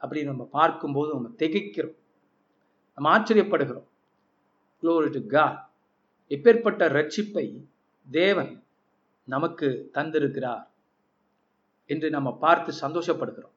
[0.00, 1.94] அப்படின்னு நம்ம பார்க்கும்போது நம்ம திகைக்கிறோம்
[2.98, 3.86] நம்ம ஆச்சரியப்படுகிறோம்
[4.82, 5.56] க்ளோரி டு God.
[6.28, 7.64] எப்பேற்பட்ட ரட்சிப்பை
[8.10, 8.64] தேவன்
[9.24, 10.66] நமக்கு தந்திருக்கிறார்
[11.86, 13.54] என்று நம்ம பார்த்து சந்தோஷப்படுகிறோம்.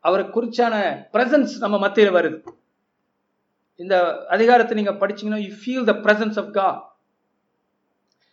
[0.00, 0.74] அவரை குறிச்சான
[1.12, 2.48] பிரசன்ஸ் நம்ம மத்தியில் வருது.
[3.76, 6.94] இந்த அதிகாரத்தை நீங்க படிச்சீங்கன்னா you feel the presence of God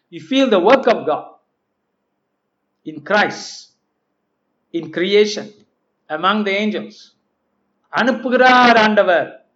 [0.09, 1.39] you feel the work of God
[2.83, 3.75] in Christ
[4.69, 5.51] in creation
[6.07, 7.01] among the angels
[7.91, 9.48] அனுப்புகிறார் ஆண்டவர்.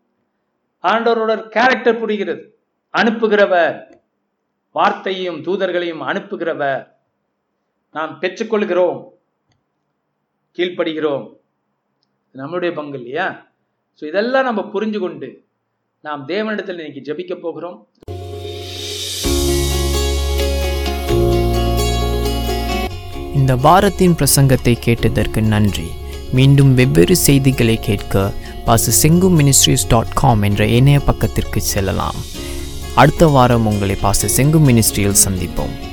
[0.91, 2.41] ஆண்டவரோட கேரக்டர் புரிகிறது.
[2.93, 3.75] அனுப்புகிறவர்
[4.77, 6.81] வார்த்தையும் தூதர்களையும் அனுப்புகிறவர்.
[7.95, 8.99] நாம் பெற்றுக்கொள்கிறோம்.
[10.57, 11.25] கீழ்ப்படுகிறோம்.
[12.39, 13.27] நம்மளுடைய பங்கு இல்லையா?
[13.99, 15.29] ஸோ இதெல்லாம் நம்ம புரிஞ்சு கொண்டு
[16.07, 17.77] நாம் தேவனிடத்தில் இன்னைக்கு ஜபிக்க போகிறோம்.
[23.39, 25.89] இந்த வாரத்தின் பிரசங்கத்தை கேட்டதற்கு நன்றி.
[26.37, 28.31] மீண்டும் வெவ்வேறு செய்திகளை கேட்க
[28.65, 32.15] பாச செங்கு மினிஸ்ட்ரிஸ் டாட் காம் என்ற இணைய பக்கத்திற்கு செல்லலாம்.
[32.95, 35.92] அடுத்த வாரம் உங்களை பாச செங்கு மினிஸ்ட்ரியில் சந்திப்போம்.